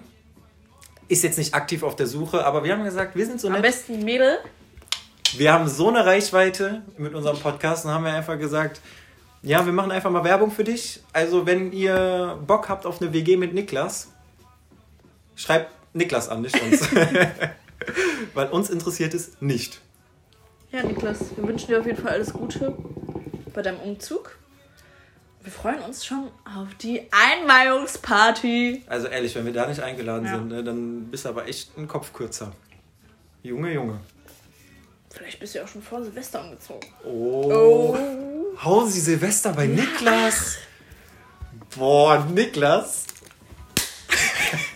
Ist 1.09 1.23
jetzt 1.23 1.37
nicht 1.37 1.53
aktiv 1.53 1.83
auf 1.83 1.97
der 1.97 2.07
Suche, 2.07 2.45
aber 2.45 2.63
wir 2.63 2.73
haben 2.73 2.83
gesagt, 2.83 3.15
wir 3.15 3.25
sind 3.25 3.41
so 3.41 3.49
nett. 3.49 3.57
Am 3.57 3.61
besten 3.61 4.03
Mädel. 4.05 4.39
Wir 5.35 5.51
haben 5.51 5.67
so 5.67 5.89
eine 5.89 6.05
Reichweite 6.05 6.83
mit 6.97 7.13
unserem 7.13 7.37
Podcast 7.37 7.85
und 7.85 7.91
haben 7.91 8.05
wir 8.05 8.13
einfach 8.13 8.39
gesagt, 8.39 8.79
ja, 9.45 9.65
wir 9.65 9.73
machen 9.73 9.91
einfach 9.91 10.09
mal 10.09 10.23
Werbung 10.23 10.51
für 10.51 10.63
dich. 10.63 11.01
Also, 11.13 11.45
wenn 11.45 11.71
ihr 11.71 12.37
Bock 12.45 12.67
habt 12.67 12.85
auf 12.85 12.99
eine 12.99 13.13
WG 13.13 13.37
mit 13.37 13.53
Niklas, 13.53 14.11
schreibt 15.35 15.71
Niklas 15.93 16.29
an, 16.29 16.41
nicht 16.41 16.59
uns. 16.59 16.89
Weil 18.33 18.47
uns 18.47 18.69
interessiert 18.69 19.13
es 19.13 19.39
nicht. 19.41 19.79
Ja, 20.71 20.83
Niklas, 20.83 21.37
wir 21.37 21.47
wünschen 21.47 21.67
dir 21.67 21.79
auf 21.79 21.85
jeden 21.85 22.01
Fall 22.01 22.13
alles 22.13 22.33
Gute 22.33 22.75
bei 23.53 23.61
deinem 23.61 23.79
Umzug. 23.79 24.37
Wir 25.43 25.51
freuen 25.51 25.79
uns 25.81 26.03
schon 26.03 26.31
auf 26.43 26.73
die 26.81 27.03
Einweihungsparty. 27.11 28.83
Also 28.87 29.07
ehrlich, 29.07 29.35
wenn 29.35 29.45
wir 29.45 29.53
da 29.53 29.67
nicht 29.67 29.79
eingeladen 29.79 30.25
ja. 30.25 30.37
sind, 30.37 30.47
ne, 30.47 30.63
dann 30.63 31.05
bist 31.11 31.25
du 31.25 31.29
aber 31.29 31.47
echt 31.47 31.77
ein 31.77 31.87
Kopf 31.87 32.13
kürzer. 32.13 32.51
Junge, 33.43 33.71
Junge. 33.71 33.99
Vielleicht 35.15 35.39
bist 35.39 35.55
du 35.55 35.59
ja 35.59 35.65
auch 35.65 35.69
schon 35.69 35.81
vor 35.81 36.03
Silvester 36.03 36.41
umgezogen. 36.41 36.89
Oh. 37.05 37.49
oh. 37.53 37.97
Hausi 38.61 38.99
Silvester 38.99 39.53
bei 39.53 39.63
ja. 39.63 39.75
Niklas. 39.75 40.57
Boah, 41.75 42.25
Niklas. 42.25 43.05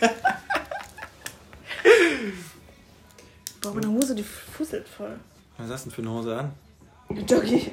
Boah, 3.60 3.74
meine 3.74 3.88
Hose, 3.88 4.14
die 4.14 4.22
fusselt 4.22 4.88
voll. 4.88 5.20
Was 5.58 5.68
hast 5.68 5.84
du 5.84 5.90
denn 5.90 5.96
für 5.96 6.02
eine 6.02 6.10
Hose 6.10 6.38
an? 6.38 6.52
Eine 7.10 7.20
Joggi. 7.20 7.72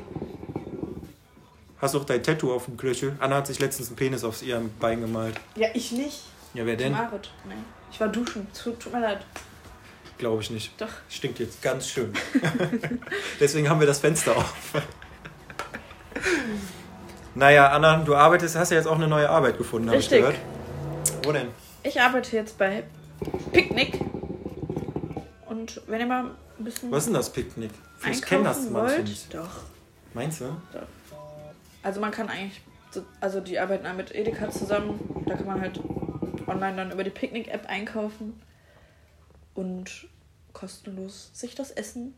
Hast 1.79 1.93
du 1.93 1.99
auch 1.99 2.05
dein 2.05 2.21
Tattoo 2.21 2.53
auf 2.53 2.65
dem 2.65 2.75
Knöchel? 2.75 3.15
Anna 3.19 3.37
hat 3.37 3.47
sich 3.47 3.59
letztens 3.59 3.87
einen 3.87 3.95
Penis 3.95 4.25
auf 4.25 4.41
ihrem 4.41 4.71
Bein 4.79 4.99
gemalt. 4.99 5.39
Ja, 5.55 5.69
ich 5.73 5.93
nicht. 5.93 6.23
Ja, 6.53 6.65
wer 6.65 6.75
denn? 6.75 6.91
Marit. 6.91 7.29
Nee. 7.47 7.55
Ich 7.91 7.99
war 8.01 8.09
duschen. 8.09 8.45
Tut, 8.51 8.77
tut 8.79 8.91
mir 8.91 8.99
leid. 8.99 9.19
Glaube 10.17 10.41
ich 10.41 10.49
nicht. 10.49 10.79
Doch. 10.81 10.89
Stinkt 11.09 11.39
jetzt 11.39 11.61
ganz 11.61 11.87
schön. 11.87 12.11
Deswegen 13.39 13.69
haben 13.69 13.79
wir 13.79 13.87
das 13.87 13.99
Fenster 13.99 14.35
auf. 14.35 14.73
naja, 17.35 17.69
Anna, 17.69 17.97
du 17.97 18.15
arbeitest, 18.15 18.55
hast 18.55 18.71
ja 18.71 18.77
jetzt 18.77 18.87
auch 18.87 18.95
eine 18.95 19.07
neue 19.07 19.29
Arbeit 19.29 19.57
gefunden, 19.57 19.89
habe 19.89 19.99
ich 19.99 20.09
gehört. 20.09 20.35
Wo 21.23 21.31
denn? 21.31 21.49
Ich 21.83 22.01
arbeite 22.01 22.35
jetzt 22.35 22.57
bei 22.57 22.83
Picknick. 23.51 23.99
Und 25.45 25.81
wenn 25.87 25.99
ihr 25.99 26.07
mal 26.07 26.31
ein 26.57 26.63
bisschen. 26.63 26.91
Was 26.91 26.99
ist 26.99 27.05
denn 27.07 27.13
das 27.13 27.31
Picknick? 27.31 27.71
Ich 28.09 28.21
kenne 28.21 28.45
das 28.45 28.69
manche 28.69 29.01
nicht. 29.01 29.33
Doch. 29.33 29.49
Meinst 30.13 30.41
du? 30.41 30.45
Doch. 30.73 30.87
Also 31.83 32.01
man 32.01 32.11
kann 32.11 32.29
eigentlich. 32.29 32.61
Also 33.21 33.39
die 33.39 33.59
arbeiten 33.59 33.85
mit 33.95 34.15
Edeka 34.15 34.49
zusammen. 34.49 34.99
Da 35.27 35.35
kann 35.35 35.45
man 35.45 35.61
halt 35.61 35.79
online 36.47 36.75
dann 36.75 36.91
über 36.91 37.03
die 37.03 37.11
Picknick-App 37.11 37.67
einkaufen 37.67 38.41
und 39.57 40.07
kostenlos 40.53 41.31
sich 41.33 41.55
das 41.55 41.71
Essen 41.71 42.13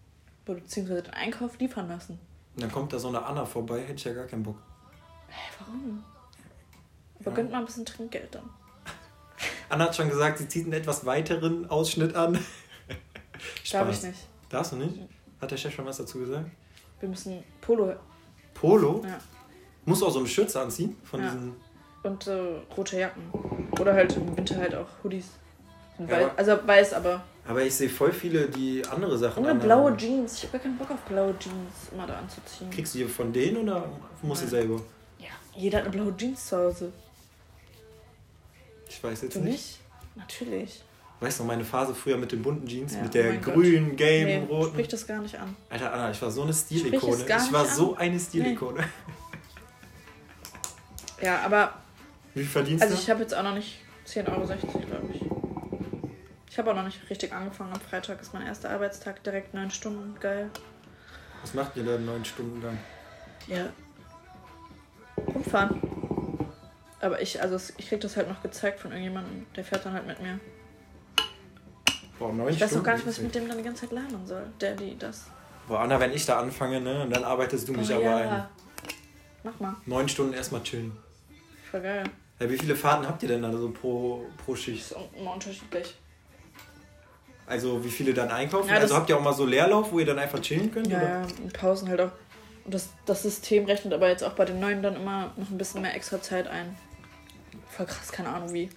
bzw. 0.45 1.01
den 1.01 1.13
Einkauf 1.13 1.57
liefern 1.59 1.87
lassen. 1.87 2.19
Und 2.55 2.63
dann 2.63 2.71
kommt 2.71 2.91
da 2.91 2.99
so 2.99 3.07
eine 3.07 3.25
Anna 3.25 3.45
vorbei, 3.45 3.81
hätte 3.81 3.93
ich 3.93 4.03
ja 4.03 4.13
gar 4.13 4.25
keinen 4.25 4.43
Bock. 4.43 4.57
Hä, 5.29 5.49
warum? 5.59 6.03
Aber 7.21 7.29
ja. 7.29 7.35
gönnt 7.35 7.51
mal 7.51 7.59
ein 7.59 7.65
bisschen 7.65 7.85
Trinkgeld 7.85 8.35
dann. 8.35 8.49
Anna 9.69 9.85
hat 9.85 9.95
schon 9.95 10.09
gesagt, 10.09 10.37
sie 10.37 10.49
zieht 10.49 10.65
einen 10.65 10.73
etwas 10.73 11.05
weiteren 11.05 11.69
Ausschnitt 11.69 12.13
an. 12.13 12.33
Darf 13.71 13.89
ich 13.89 14.03
nicht. 14.03 14.19
Darfst 14.49 14.73
du 14.73 14.75
nicht? 14.75 14.99
Hat 15.39 15.51
der 15.51 15.57
Chef 15.57 15.73
schon 15.73 15.85
was 15.85 15.97
dazu 15.97 16.19
gesagt? 16.19 16.49
Wir 16.99 17.07
müssen 17.07 17.41
Polo. 17.61 17.95
Polo? 18.53 19.01
Ja. 19.05 19.19
Musst 19.85 20.01
du 20.01 20.07
auch 20.07 20.11
so 20.11 20.19
eine 20.19 20.27
Schürze 20.27 20.59
anziehen? 20.59 20.97
Von 21.05 21.21
ja. 21.21 21.31
diesen. 21.31 21.55
Und 22.03 22.27
äh, 22.27 22.59
rote 22.75 22.99
Jacken. 22.99 23.31
Oder 23.79 23.93
halt 23.93 24.17
im 24.17 24.35
Winter 24.35 24.57
halt 24.57 24.75
auch 24.75 24.87
Hoodies. 25.03 25.29
Ja, 26.07 26.31
also 26.35 26.57
weiß, 26.65 26.93
aber. 26.93 27.23
Aber 27.47 27.63
ich 27.63 27.73
sehe 27.73 27.89
voll 27.89 28.11
viele, 28.11 28.47
die 28.47 28.85
andere 28.85 29.17
Sachen 29.17 29.43
Oder 29.43 29.55
blaue 29.55 29.97
Jeans. 29.97 30.35
Ich 30.35 30.43
habe 30.43 30.53
gar 30.53 30.61
keinen 30.61 30.77
Bock 30.77 30.91
auf 30.91 31.01
blaue 31.01 31.33
Jeans 31.39 31.91
immer 31.91 32.05
da 32.05 32.17
anzuziehen. 32.17 32.69
Kriegst 32.69 32.93
du 32.93 32.99
die 32.99 33.05
von 33.05 33.33
denen 33.33 33.57
oder 33.57 33.89
musst 34.21 34.43
du 34.43 34.47
selber? 34.47 34.79
Ja, 35.17 35.29
jeder 35.55 35.79
hat 35.79 35.85
eine 35.85 35.95
blaue 35.95 36.15
Jeans 36.15 36.45
zu 36.45 36.57
Hause. 36.57 36.93
Ich 38.87 39.03
weiß 39.03 39.23
jetzt 39.23 39.35
du 39.35 39.39
nicht. 39.39 39.51
nicht. 39.51 39.79
Natürlich. 40.15 40.83
Weißt 41.19 41.39
du 41.39 41.43
noch, 41.43 41.49
meine 41.49 41.65
Phase 41.65 41.93
früher 41.93 42.17
mit 42.17 42.31
den 42.31 42.41
bunten 42.41 42.65
Jeans, 42.65 42.93
ja, 42.93 43.01
mit 43.01 43.13
der 43.13 43.33
oh 43.33 43.41
grünen, 43.41 43.97
gelben, 43.97 44.45
nee, 44.45 44.53
roten. 44.53 44.71
Sprich 44.71 44.87
das 44.87 45.05
gar 45.05 45.21
nicht 45.21 45.37
an. 45.37 45.53
Alter 45.69 45.93
Anna, 45.93 46.11
ich 46.11 46.21
war 46.21 46.31
so 46.31 46.43
eine 46.43 46.53
Stilikone. 46.53 47.25
Ich 47.25 47.51
war 47.51 47.65
so 47.65 47.95
eine 47.95 48.17
Stilikone. 48.19 48.79
Nee. 48.79 48.85
Ja, 51.25 51.41
aber. 51.41 51.73
Wie 52.33 52.43
verdienst 52.43 52.83
also 52.83 52.93
du? 52.93 52.97
Also 52.97 53.03
ich 53.03 53.09
habe 53.09 53.21
jetzt 53.21 53.35
auch 53.35 53.43
noch 53.43 53.55
nicht 53.55 53.79
10,60 54.07 54.29
Euro, 54.29 54.45
habe 56.59 56.71
auch 56.71 56.75
noch 56.75 56.83
nicht 56.85 57.09
richtig 57.09 57.33
angefangen. 57.33 57.73
Am 57.73 57.81
Freitag 57.81 58.21
ist 58.21 58.33
mein 58.33 58.45
erster 58.45 58.69
Arbeitstag, 58.69 59.23
direkt 59.23 59.53
neun 59.53 59.71
Stunden. 59.71 60.19
Geil. 60.19 60.49
Was 61.41 61.53
macht 61.53 61.75
ihr 61.77 61.83
da 61.83 61.97
neun 61.97 62.23
Stunden 62.23 62.61
lang? 62.61 62.77
Ja. 63.47 63.65
Rumfahren. 65.33 65.81
Aber 67.01 67.21
ich, 67.21 67.41
also 67.41 67.55
ich 67.77 67.87
krieg 67.87 68.01
das 68.01 68.17
halt 68.17 68.27
noch 68.29 68.41
gezeigt 68.41 68.79
von 68.79 68.91
irgendjemandem, 68.91 69.45
der 69.55 69.63
fährt 69.63 69.85
dann 69.85 69.93
halt 69.93 70.05
mit 70.05 70.19
mir. 70.21 70.39
Boah, 72.17 72.33
neun 72.33 72.49
Ich 72.49 72.59
weiß 72.59 72.69
Stunden. 72.71 72.81
auch 72.81 72.85
gar 72.85 72.95
nicht, 72.95 73.07
was 73.07 73.17
ich 73.17 73.23
mit 73.23 73.35
dem 73.35 73.47
dann 73.47 73.57
die 73.57 73.63
ganze 73.63 73.81
Zeit 73.83 73.91
lernen 73.93 74.27
soll. 74.27 74.45
Der, 74.59 74.75
die, 74.75 74.97
das. 74.97 75.27
Boah, 75.67 75.79
Anna, 75.79 75.99
wenn 75.99 76.11
ich 76.11 76.25
da 76.25 76.39
anfange, 76.39 76.81
ne, 76.81 77.03
und 77.03 77.15
dann 77.15 77.23
arbeitest 77.23 77.67
du 77.69 77.73
mich 77.73 77.89
Oh, 77.91 77.95
aber 77.95 78.03
ja. 78.03 78.17
ein. 78.17 78.45
Mach 79.43 79.59
mal. 79.61 79.75
Neun 79.85 80.09
Stunden 80.09 80.33
erstmal 80.33 80.61
chillen. 80.63 80.91
Voll 81.71 81.81
geil. 81.81 82.03
Ja, 82.39 82.49
wie 82.49 82.57
viele 82.57 82.75
Fahrten 82.75 83.07
habt 83.07 83.23
ihr 83.23 83.29
denn 83.29 83.41
da 83.41 83.51
so 83.51 83.69
pro, 83.71 84.25
pro 84.43 84.55
Schicht? 84.55 84.81
Ist 84.81 84.95
auch 84.97 85.07
immer 85.13 85.33
unterschiedlich. 85.33 85.95
Also 87.49 87.83
wie 87.83 87.89
viele 87.89 88.13
dann 88.13 88.29
einkaufen? 88.29 88.69
Ja, 88.69 88.75
also 88.75 88.95
habt 88.95 89.09
ihr 89.09 89.17
auch 89.17 89.23
mal 89.23 89.33
so 89.33 89.43
Leerlauf, 89.43 89.91
wo 89.91 89.97
ihr 89.97 90.05
dann 90.05 90.19
einfach 90.19 90.39
chillen 90.39 90.71
könnt? 90.71 90.87
Ja, 90.87 90.99
oder? 90.99 91.09
ja, 91.09 91.21
und 91.43 91.51
Pausen 91.51 91.89
halt 91.89 91.99
auch. 91.99 92.11
Und 92.63 92.73
das, 92.75 92.89
das 93.07 93.23
System 93.23 93.65
rechnet 93.65 93.91
aber 93.91 94.07
jetzt 94.07 94.23
auch 94.23 94.33
bei 94.33 94.45
den 94.45 94.59
neuen 94.59 94.83
dann 94.83 94.95
immer 94.95 95.33
noch 95.35 95.49
ein 95.49 95.57
bisschen 95.57 95.81
mehr 95.81 95.95
extra 95.95 96.21
Zeit 96.21 96.47
ein. 96.47 96.77
Voll 97.67 97.87
krass, 97.87 98.11
keine 98.11 98.29
Ahnung 98.29 98.53
wie. 98.53 98.69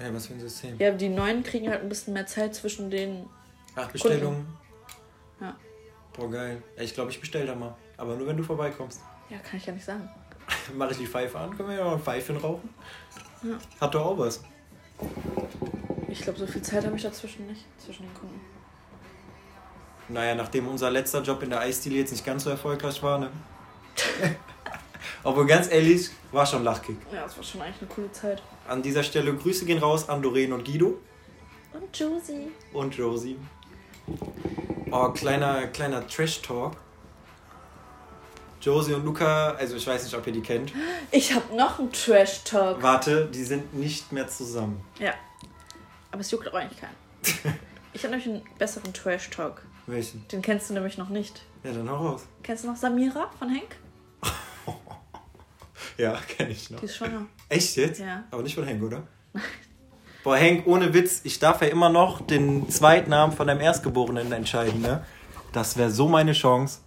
ja, 0.00 0.14
was 0.14 0.28
für 0.28 0.34
ein 0.34 0.40
System. 0.40 0.76
Ja, 0.78 0.92
die 0.92 1.08
neuen 1.08 1.42
kriegen 1.42 1.68
halt 1.68 1.82
ein 1.82 1.88
bisschen 1.88 2.14
mehr 2.14 2.26
Zeit 2.26 2.54
zwischen 2.54 2.88
den. 2.88 3.26
Ach, 3.74 3.90
Bestellungen. 3.90 4.46
Ja. 5.40 5.56
Boah, 6.12 6.30
geil. 6.30 6.62
Ich 6.76 6.94
glaube, 6.94 7.10
ich 7.10 7.18
bestell 7.18 7.46
da 7.46 7.56
mal. 7.56 7.74
Aber 7.96 8.14
nur 8.14 8.28
wenn 8.28 8.36
du 8.36 8.44
vorbeikommst. 8.44 9.00
Ja, 9.28 9.38
kann 9.38 9.58
ich 9.58 9.66
ja 9.66 9.72
nicht 9.72 9.84
sagen. 9.84 10.08
Mache 10.76 10.92
ich 10.92 10.98
die 10.98 11.06
Pfeife 11.06 11.36
an, 11.36 11.56
können 11.56 11.70
wir 11.70 11.76
ja 11.76 11.84
mal 11.84 11.94
ein 11.94 12.00
Pfeifchen 12.00 12.36
rauchen. 12.36 12.68
Ja. 13.42 13.58
Hat 13.80 13.92
doch 13.92 14.04
auch 14.04 14.18
was. 14.18 14.40
Ich 16.10 16.20
glaube, 16.22 16.38
so 16.38 16.46
viel 16.46 16.62
Zeit 16.62 16.84
habe 16.84 16.96
ich 16.96 17.02
dazwischen 17.02 17.46
nicht, 17.46 17.64
zwischen 17.78 18.02
den 18.04 18.14
Kunden. 18.14 18.40
Naja, 20.08 20.34
nachdem 20.34 20.66
unser 20.68 20.90
letzter 20.90 21.22
Job 21.22 21.42
in 21.42 21.50
der 21.50 21.60
Eisdiele 21.60 21.96
jetzt 21.98 22.10
nicht 22.10 22.24
ganz 22.26 22.44
so 22.44 22.50
erfolgreich 22.50 23.00
war, 23.02 23.18
ne? 23.18 23.30
Obwohl, 25.22 25.46
ganz 25.46 25.70
ehrlich, 25.70 26.10
war 26.32 26.44
schon 26.46 26.64
Lachkick. 26.64 26.96
Ja, 27.12 27.22
das 27.22 27.36
war 27.36 27.44
schon 27.44 27.60
eigentlich 27.60 27.82
eine 27.82 27.90
coole 27.90 28.10
Zeit. 28.12 28.42
An 28.66 28.82
dieser 28.82 29.02
Stelle 29.02 29.34
Grüße 29.34 29.64
gehen 29.66 29.78
raus 29.78 30.08
an 30.08 30.20
Doreen 30.22 30.52
und 30.52 30.64
Guido 30.64 30.98
Und 31.72 31.96
Josie. 31.96 32.48
und 32.72 32.94
Josie. 32.94 33.38
Oh, 34.90 35.08
kleiner, 35.10 35.68
kleiner 35.68 36.06
Trash-Talk. 36.06 36.76
Josie 38.60 38.94
und 38.94 39.04
Luca, 39.04 39.52
also 39.52 39.76
ich 39.76 39.86
weiß 39.86 40.02
nicht, 40.04 40.14
ob 40.14 40.26
ihr 40.26 40.32
die 40.32 40.42
kennt. 40.42 40.72
Ich 41.10 41.32
habe 41.32 41.54
noch 41.54 41.78
einen 41.78 41.92
Trash-Talk. 41.92 42.82
Warte, 42.82 43.26
die 43.26 43.44
sind 43.44 43.74
nicht 43.74 44.10
mehr 44.12 44.26
zusammen. 44.28 44.84
Ja. 44.98 45.14
Aber 46.12 46.20
es 46.20 46.30
juckt 46.30 46.46
auch 46.48 46.54
eigentlich 46.54 46.80
keinen. 46.80 46.94
Ich 47.92 48.04
habe 48.04 48.16
nämlich 48.16 48.32
einen 48.32 48.42
besseren 48.56 48.92
Trash-Talk. 48.94 49.62
Welchen? 49.88 50.24
Den 50.28 50.42
kennst 50.42 50.70
du 50.70 50.74
nämlich 50.74 50.96
noch 50.96 51.08
nicht. 51.08 51.42
Ja, 51.64 51.72
dann 51.72 51.90
hau 51.90 52.10
raus. 52.10 52.22
Kennst 52.44 52.62
du 52.62 52.68
noch 52.68 52.76
Samira 52.76 53.28
von 53.36 53.48
Henk? 53.48 53.74
Ja, 55.98 56.16
kenne 56.28 56.50
ich 56.50 56.70
noch. 56.70 56.78
Die 56.80 56.86
ist 56.86 56.94
schwanger. 56.96 57.26
Echt 57.48 57.74
jetzt? 57.76 57.98
Ja. 58.00 58.22
Aber 58.30 58.42
nicht 58.42 58.54
von 58.54 58.64
Henk, 58.64 58.80
oder? 58.82 59.02
Boah, 60.24 60.36
Henk, 60.36 60.66
ohne 60.68 60.94
Witz, 60.94 61.20
ich 61.24 61.38
darf 61.40 61.60
ja 61.62 61.66
immer 61.68 61.88
noch 61.90 62.20
den 62.24 62.68
Zweitnamen 62.70 63.34
von 63.36 63.46
deinem 63.48 63.60
Erstgeborenen 63.60 64.30
entscheiden, 64.32 64.80
ne? 64.82 65.04
Das 65.52 65.76
wäre 65.76 65.90
so 65.90 66.06
meine 66.08 66.32
Chance. 66.32 66.78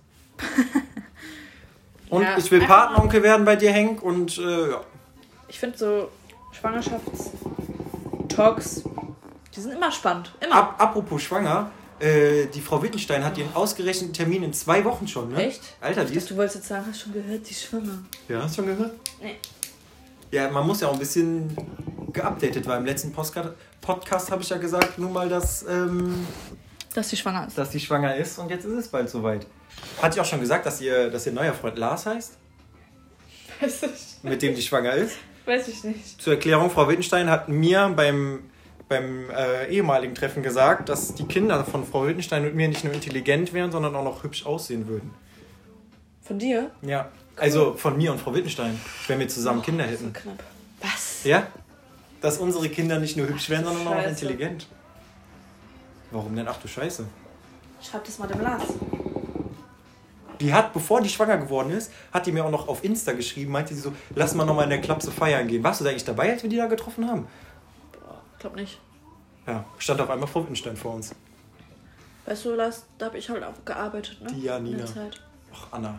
Und 2.09 2.21
Ja, 2.23 2.37
ich 2.37 2.49
will 2.49 2.59
mal- 2.61 2.67
Patenonkel 2.67 3.21
werden 3.23 3.43
bei 3.45 3.55
dir, 3.57 3.71
Henk, 3.73 4.01
und 4.01 4.37
äh, 4.37 4.71
ja. 4.71 4.81
Ich 5.49 5.59
finde 5.59 5.77
so 5.77 6.09
Schwangerschaftstalks, 6.53 8.83
die 9.55 9.61
sind 9.61 9.71
immer 9.73 9.91
spannend. 9.91 10.31
Immer. 10.43 10.55
Ab, 10.55 10.75
apropos 10.79 11.21
schwanger, 11.21 11.71
äh, 11.99 12.45
die 12.47 12.61
Frau 12.61 12.81
Wittenstein 12.81 13.23
hat 13.23 13.37
ihren 13.37 13.53
ausgerechneten 13.55 14.13
Termin 14.13 14.43
in 14.43 14.53
zwei 14.53 14.83
Wochen 14.83 15.07
schon, 15.07 15.29
ne? 15.31 15.45
Echt? 15.47 15.61
Alter, 15.81 16.05
die 16.05 16.11
Ich 16.11 16.17
ist. 16.17 16.29
du 16.31 16.35
wolltest 16.37 16.55
jetzt 16.57 16.67
sagen, 16.67 16.85
hast 16.89 17.01
schon 17.01 17.13
gehört, 17.13 17.47
die 17.47 17.51
ist 17.51 17.63
schwanger. 17.63 17.99
Ja, 18.27 18.41
hast 18.43 18.57
du 18.57 18.61
schon 18.63 18.75
gehört? 18.75 18.93
Nee. 19.21 19.35
Ja, 20.31 20.49
man 20.49 20.65
muss 20.65 20.81
ja 20.81 20.87
auch 20.87 20.93
ein 20.93 20.99
bisschen 20.99 21.55
geupdatet, 22.11 22.65
weil 22.67 22.79
im 22.79 22.85
letzten 22.85 23.11
Podcast, 23.11 23.49
Podcast 23.81 24.31
habe 24.31 24.41
ich 24.41 24.49
ja 24.49 24.57
gesagt, 24.57 24.97
nur 24.97 25.09
mal, 25.11 25.29
dass, 25.29 25.63
ähm, 25.67 26.25
Dass 26.95 27.09
sie 27.09 27.17
schwanger 27.17 27.45
ist. 27.47 27.57
dass 27.57 27.71
sie 27.71 27.79
schwanger 27.79 28.15
ist 28.15 28.39
und 28.39 28.49
jetzt 28.49 28.65
ist 28.65 28.71
es 28.73 28.87
bald 28.87 29.09
soweit. 29.09 29.45
Hat 30.01 30.13
sie 30.13 30.19
auch 30.19 30.25
schon 30.25 30.39
gesagt, 30.39 30.65
dass 30.65 30.81
ihr, 30.81 31.09
dass 31.11 31.25
ihr 31.27 31.31
neuer 31.33 31.53
Freund 31.53 31.77
Lars 31.77 32.05
heißt, 32.07 32.37
Weiß 33.61 33.83
ich, 33.83 34.23
mit 34.23 34.41
dem 34.41 34.55
die 34.55 34.61
schwanger 34.61 34.93
ist? 34.93 35.15
weiß 35.45 35.67
ich 35.67 35.83
nicht. 35.83 36.21
Zur 36.21 36.33
Erklärung, 36.33 36.69
Frau 36.69 36.87
Wittenstein 36.87 37.29
hat 37.29 37.49
mir 37.49 37.91
beim, 37.95 38.39
beim 38.89 39.29
äh, 39.29 39.67
ehemaligen 39.69 40.13
Treffen 40.15 40.43
gesagt, 40.43 40.89
dass 40.89 41.15
die 41.15 41.25
Kinder 41.25 41.63
von 41.65 41.85
Frau 41.85 42.05
Wittenstein 42.05 42.45
und 42.45 42.55
mir 42.55 42.67
nicht 42.67 42.83
nur 42.83 42.93
intelligent 42.93 43.53
wären, 43.53 43.71
sondern 43.71 43.95
auch 43.95 44.03
noch 44.03 44.23
hübsch 44.23 44.45
aussehen 44.45 44.87
würden. 44.87 45.11
Von 46.21 46.39
dir? 46.39 46.69
Ja. 46.81 47.09
Also 47.35 47.73
von 47.75 47.97
mir 47.97 48.11
und 48.11 48.19
Frau 48.19 48.33
Wittenstein, 48.35 48.79
wenn 49.07 49.19
wir 49.19 49.27
zusammen 49.27 49.61
Kinder 49.61 49.85
So 49.85 49.91
hätten. 49.91 50.13
knapp. 50.13 50.43
Was? 50.81 51.23
Ja? 51.23 51.47
Dass 52.21 52.37
unsere 52.37 52.69
Kinder 52.69 52.99
nicht 52.99 53.17
nur 53.17 53.27
hübsch 53.27 53.49
wären, 53.49 53.65
sondern 53.65 53.87
auch 53.87 53.93
Scheiße. 53.93 54.09
intelligent. 54.09 54.67
Warum 56.11 56.35
denn? 56.35 56.47
Ach 56.47 56.57
du 56.57 56.67
Scheiße. 56.67 57.05
Schreib 57.81 58.03
das 58.05 58.19
mal 58.19 58.27
dem 58.27 58.41
Lars. 58.41 58.63
Die 60.39 60.53
hat, 60.53 60.73
bevor 60.73 61.01
die 61.01 61.09
schwanger 61.09 61.37
geworden 61.37 61.71
ist, 61.71 61.91
hat 62.11 62.25
die 62.25 62.31
mir 62.31 62.43
auch 62.45 62.51
noch 62.51 62.67
auf 62.67 62.83
Insta 62.83 63.13
geschrieben, 63.13 63.51
meinte 63.51 63.73
sie 63.73 63.81
so, 63.81 63.93
lass 64.15 64.35
mal 64.35 64.45
nochmal 64.45 64.65
in 64.65 64.71
der 64.71 64.81
Klapse 64.81 65.11
feiern 65.11 65.47
gehen. 65.47 65.63
Warst 65.63 65.79
du 65.79 65.83
da 65.85 65.89
eigentlich 65.91 66.03
dabei, 66.05 66.31
als 66.31 66.43
wir 66.43 66.49
die 66.49 66.57
da 66.57 66.65
getroffen 66.67 67.07
haben? 67.09 67.27
Glaub 68.43 68.57
nicht. 68.57 68.77
Ja, 69.47 69.63
stand 69.77 70.01
auf 70.01 70.09
einmal 70.09 70.27
Frau 70.27 70.41
Wittenstein 70.41 70.75
vor 70.75 70.95
uns. 70.95 71.15
Weißt 72.25 72.43
du, 72.43 72.55
Lars, 72.55 72.83
da 72.97 73.05
habe 73.05 73.17
ich 73.17 73.29
halt 73.29 73.41
auch 73.41 73.53
gearbeitet, 73.63 74.21
ne? 74.21 74.27
Die 74.33 74.41
Janina. 74.41 74.83
Ach, 75.53 75.67
Anna. 75.71 75.97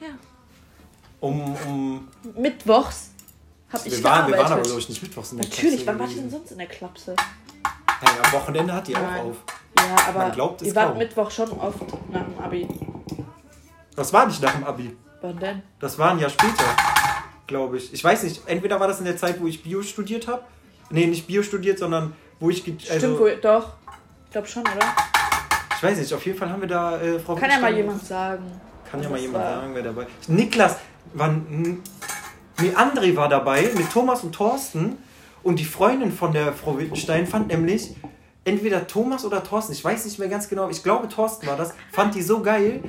Ja. 0.00 0.08
Um, 1.20 1.54
um, 1.68 2.08
Mittwochs 2.36 3.10
habe 3.72 3.86
ich 3.86 3.96
wir, 3.96 4.02
waren, 4.02 4.26
wir 4.26 4.34
gearbeitet. 4.34 4.38
waren 4.38 4.52
aber, 4.54 4.62
glaube 4.62 4.80
ich, 4.80 4.88
nicht 4.88 5.02
mittwochs 5.04 5.30
in 5.30 5.38
der 5.38 5.48
Natürlich, 5.48 5.82
Klapse 5.84 5.86
wann 5.86 5.98
war 6.00 6.08
ich 6.08 6.14
denn 6.16 6.30
sonst 6.30 6.50
in 6.50 6.58
der 6.58 6.66
Klapse? 6.66 7.14
Ja, 7.14 8.24
am 8.24 8.32
Wochenende 8.32 8.72
hat 8.72 8.88
die 8.88 8.92
Nein. 8.94 9.04
auch 9.20 9.24
auf. 9.26 9.36
Ja, 9.76 10.08
aber 10.08 10.18
Man 10.18 10.32
glaubt 10.32 10.62
ihr 10.62 10.74
wart 10.74 10.88
kaum. 10.88 10.98
Mittwoch 10.98 11.30
schon 11.30 11.52
oft 11.52 12.10
nach 12.10 12.24
dem 12.24 12.38
Abi. 12.40 12.68
Das 13.94 14.12
war 14.12 14.26
nicht 14.26 14.42
nach 14.42 14.52
dem 14.52 14.64
Abi. 14.64 14.96
Wann 15.20 15.38
denn? 15.38 15.62
Das 15.78 15.96
war 15.96 16.10
ein 16.10 16.18
Jahr 16.18 16.30
später, 16.30 16.64
glaube 17.46 17.76
ich. 17.76 17.92
Ich 17.92 18.02
weiß 18.02 18.24
nicht, 18.24 18.42
entweder 18.46 18.80
war 18.80 18.88
das 18.88 18.98
in 18.98 19.04
der 19.04 19.16
Zeit, 19.16 19.40
wo 19.40 19.46
ich 19.46 19.62
Bio 19.62 19.80
studiert 19.82 20.26
habe. 20.26 20.42
Nee, 20.90 21.06
nicht 21.06 21.26
Bio 21.26 21.42
studiert, 21.42 21.78
sondern 21.78 22.12
wo 22.40 22.50
ich... 22.50 22.64
ge- 22.64 22.74
Stimmt 22.78 22.92
Also, 23.02 23.18
wohl, 23.18 23.36
doch. 23.40 23.72
Ich 24.26 24.32
glaube 24.32 24.46
schon, 24.48 24.62
oder? 24.62 24.94
ich 25.76 25.82
weiß 25.82 25.98
nicht, 25.98 26.12
auf 26.12 26.24
jeden 26.26 26.38
Fall 26.38 26.50
haben 26.50 26.60
wir 26.60 26.68
da 26.68 27.00
äh, 27.00 27.18
Frau 27.18 27.34
Kann 27.34 27.50
ja 27.50 27.58
mal 27.58 27.74
jemand 27.74 28.04
sagen. 28.04 28.44
Kann 28.90 29.02
ja 29.02 29.08
mal 29.08 29.18
jemand 29.18 29.44
war. 29.44 29.54
sagen, 29.60 29.70
wer 29.74 29.82
dabei 29.82 30.02
ist. 30.20 30.28
Niklas, 30.28 30.76
war, 31.14 31.28
nee, 31.48 31.78
André 32.74 33.14
war 33.16 33.28
dabei 33.28 33.70
mit 33.76 33.90
Thomas 33.92 34.22
und 34.24 34.34
Thorsten. 34.34 34.98
Und 35.42 35.58
die 35.60 35.64
Freundin 35.64 36.12
von 36.12 36.32
der 36.32 36.52
Frau 36.52 36.76
Wittenstein 36.78 37.26
fand 37.26 37.48
nämlich 37.48 37.94
entweder 38.44 38.86
Thomas 38.86 39.24
oder 39.24 39.42
Thorsten, 39.44 39.72
ich 39.72 39.84
weiß 39.84 40.04
nicht 40.04 40.18
mehr 40.18 40.28
ganz 40.28 40.48
genau, 40.48 40.68
ich 40.68 40.82
glaube 40.82 41.08
Thorsten 41.08 41.46
war 41.46 41.56
das, 41.56 41.74
fand 41.92 42.14
die 42.14 42.22
so 42.22 42.40
geil, 42.42 42.80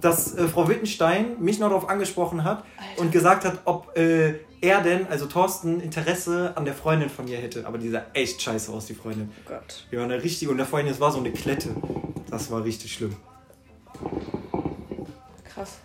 dass 0.00 0.34
äh, 0.36 0.46
Frau 0.46 0.68
Wittenstein 0.68 1.36
mich 1.40 1.58
noch 1.58 1.68
darauf 1.68 1.88
angesprochen 1.88 2.44
hat 2.44 2.64
Alter. 2.78 3.00
und 3.02 3.12
gesagt 3.12 3.44
hat, 3.44 3.58
ob 3.64 3.96
äh, 3.98 4.34
er 4.60 4.82
denn, 4.82 5.06
also 5.08 5.26
Thorsten, 5.26 5.80
Interesse 5.80 6.56
an 6.56 6.64
der 6.64 6.74
Freundin 6.74 7.10
von 7.10 7.24
mir 7.26 7.38
hätte. 7.38 7.66
Aber 7.66 7.78
die 7.78 7.90
sah 7.90 8.02
echt 8.12 8.40
scheiße 8.40 8.72
aus, 8.72 8.86
die 8.86 8.94
Freundin. 8.94 9.30
Oh 9.44 9.50
Gott. 9.50 9.86
Ja, 9.90 10.02
eine 10.02 10.22
richtige, 10.22 10.50
und 10.50 10.56
der 10.56 10.66
Freundin, 10.66 10.92
das 10.92 11.00
war 11.00 11.12
so 11.12 11.18
eine 11.18 11.32
Klette. 11.32 11.74
Das 12.30 12.50
war 12.50 12.64
richtig 12.64 12.92
schlimm. 12.92 13.16
Krass. 15.44 15.78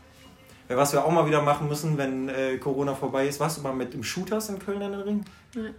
Was 0.68 0.94
wir 0.94 1.04
auch 1.04 1.12
mal 1.12 1.26
wieder 1.26 1.42
machen 1.42 1.68
müssen, 1.68 1.98
wenn 1.98 2.30
äh, 2.30 2.58
Corona 2.58 2.96
vorbei 2.96 3.28
ist. 3.28 3.40
Warst 3.40 3.58
du 3.58 3.62
mal 3.62 3.74
mit 3.74 3.94
dem 3.94 4.04
Shooters 4.04 4.50
in 4.50 4.60
Köln 4.60 4.82
an 4.82 4.92
den 4.94 5.02
Ring? 5.02 5.26
Nein. 5.54 5.76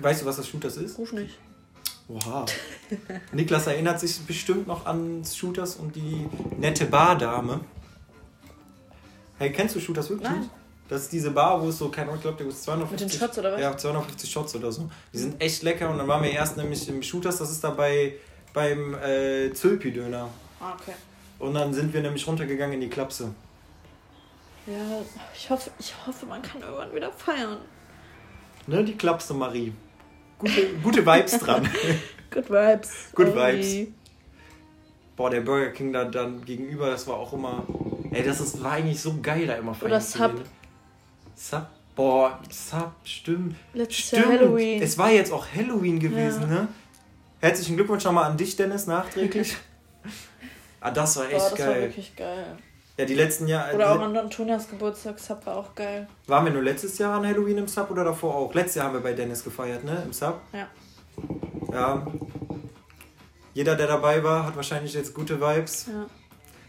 Weißt 0.00 0.22
du, 0.22 0.26
was 0.26 0.36
das 0.36 0.46
Shooters 0.46 0.76
ist? 0.76 0.96
Ruf 0.96 1.12
nicht. 1.12 1.38
Oha. 2.08 2.46
Niklas 3.32 3.66
erinnert 3.66 3.98
sich 4.00 4.18
bestimmt 4.20 4.66
noch 4.68 4.86
an 4.86 5.24
Shooters 5.24 5.76
und 5.76 5.96
die 5.96 6.26
nette 6.58 6.86
Bardame. 6.86 7.60
Hey, 9.38 9.52
kennst 9.52 9.74
du 9.74 9.80
Shooters 9.80 10.08
wirklich 10.10 10.30
Nein. 10.30 10.50
Das 10.88 11.02
ist 11.02 11.12
diese 11.12 11.30
Bar, 11.30 11.62
wo 11.62 11.68
es 11.68 11.78
so, 11.78 11.90
keine 11.90 12.06
Ahnung, 12.06 12.16
ich 12.16 12.22
glaube, 12.22 12.38
der 12.38 12.46
ist 12.46 12.64
250. 12.64 13.04
Mit 13.06 13.12
den 13.12 13.20
Shots 13.20 13.38
oder 13.38 13.52
was? 13.52 13.60
Ja, 13.60 13.76
250 13.76 14.30
Shots 14.30 14.56
oder 14.56 14.72
so. 14.72 14.88
Die 15.12 15.18
sind 15.18 15.40
echt 15.40 15.62
lecker 15.62 15.90
und 15.90 15.98
dann 15.98 16.08
waren 16.08 16.22
wir 16.22 16.30
erst 16.30 16.56
nämlich 16.56 16.88
im 16.88 17.02
Shooters, 17.02 17.38
das 17.38 17.50
ist 17.50 17.62
da 17.62 17.70
bei, 17.70 18.14
beim 18.54 18.94
äh, 18.94 19.52
Zülpi-Döner. 19.52 20.28
Ah, 20.60 20.72
okay. 20.80 20.94
Und 21.38 21.54
dann 21.54 21.74
sind 21.74 21.92
wir 21.92 22.00
nämlich 22.00 22.26
runtergegangen 22.26 22.74
in 22.74 22.80
die 22.80 22.88
Klapse. 22.88 23.34
Ja, 24.66 25.02
ich 25.34 25.48
hoffe, 25.50 25.70
ich 25.78 25.94
hoffe, 26.06 26.26
man 26.26 26.42
kann 26.42 26.62
irgendwann 26.62 26.94
wieder 26.94 27.12
feiern. 27.12 27.58
Ne, 28.66 28.84
die 28.84 28.96
Klapse 28.96 29.34
Marie. 29.34 29.72
Gute, 30.38 30.68
gute 30.82 31.06
Vibes 31.06 31.38
dran. 31.38 31.68
Good 32.30 32.50
Vibes. 32.50 32.90
Good 33.14 33.36
Only. 33.36 33.92
Boah, 35.16 35.30
der 35.30 35.40
Burger 35.40 35.70
King 35.70 35.92
da 35.92 36.04
dann 36.04 36.44
gegenüber, 36.44 36.90
das 36.90 37.06
war 37.06 37.16
auch 37.16 37.32
immer. 37.32 37.64
Ey, 38.12 38.22
das 38.22 38.40
ist, 38.40 38.62
war 38.62 38.72
eigentlich 38.72 39.00
so 39.00 39.18
geil, 39.20 39.46
da 39.46 39.54
immer 39.54 39.74
feiern 39.74 39.92
Oder 39.92 40.00
zu 40.00 40.18
Sub. 40.18 40.36
gehen. 40.36 40.44
Sub. 41.38 41.66
Boah, 41.94 42.38
Sub, 42.50 42.92
stimmt. 43.04 43.56
Letztes 43.74 44.10
Jahr 44.12 44.22
Stimmt. 44.24 44.40
Halloween. 44.40 44.82
Es 44.82 44.98
war 44.98 45.10
jetzt 45.10 45.32
auch 45.32 45.46
Halloween 45.54 45.98
gewesen, 45.98 46.42
Ja. 46.42 46.46
ne? 46.48 46.68
Herzlichen 47.40 47.76
Glückwunsch 47.76 48.04
nochmal 48.04 48.24
an 48.30 48.36
dich, 48.36 48.56
Dennis, 48.56 48.86
nachträglich. 48.86 49.56
Ah, 50.80 50.92
das 50.92 51.16
war 51.16 51.24
echt 51.24 51.32
Boah, 51.38 51.50
das 51.50 51.58
geil. 51.58 51.68
war 51.68 51.80
wirklich 51.80 52.14
geil. 52.14 52.46
ja, 52.96 53.04
die 53.04 53.14
letzten 53.14 53.48
Jahre. 53.48 53.74
Oder 53.74 53.90
auch 53.92 54.00
an 54.00 54.16
Antonias 54.16 54.68
Geburtstag, 54.70 55.18
Sub 55.18 55.44
war 55.44 55.56
auch 55.56 55.74
geil. 55.74 56.06
Waren 56.28 56.44
wir 56.44 56.52
nur 56.52 56.62
letztes 56.62 56.96
Jahr 56.98 57.14
an 57.18 57.26
Halloween 57.26 57.58
im 57.58 57.66
Sub 57.66 57.90
oder 57.90 58.04
davor 58.04 58.32
auch? 58.36 58.54
Letztes 58.54 58.76
Jahr 58.76 58.86
haben 58.86 58.92
wir 58.94 59.00
bei 59.00 59.12
Dennis 59.12 59.42
gefeiert, 59.42 59.82
ne? 59.82 60.02
Im 60.04 60.12
Sub. 60.12 60.40
Ja. 60.52 60.68
Ja. 61.72 62.06
Jeder, 63.54 63.74
der 63.74 63.88
dabei 63.88 64.22
war, 64.22 64.46
hat 64.46 64.54
wahrscheinlich 64.54 64.94
jetzt 64.94 65.12
gute 65.14 65.40
Vibes. 65.40 65.86
ja. 65.88 66.06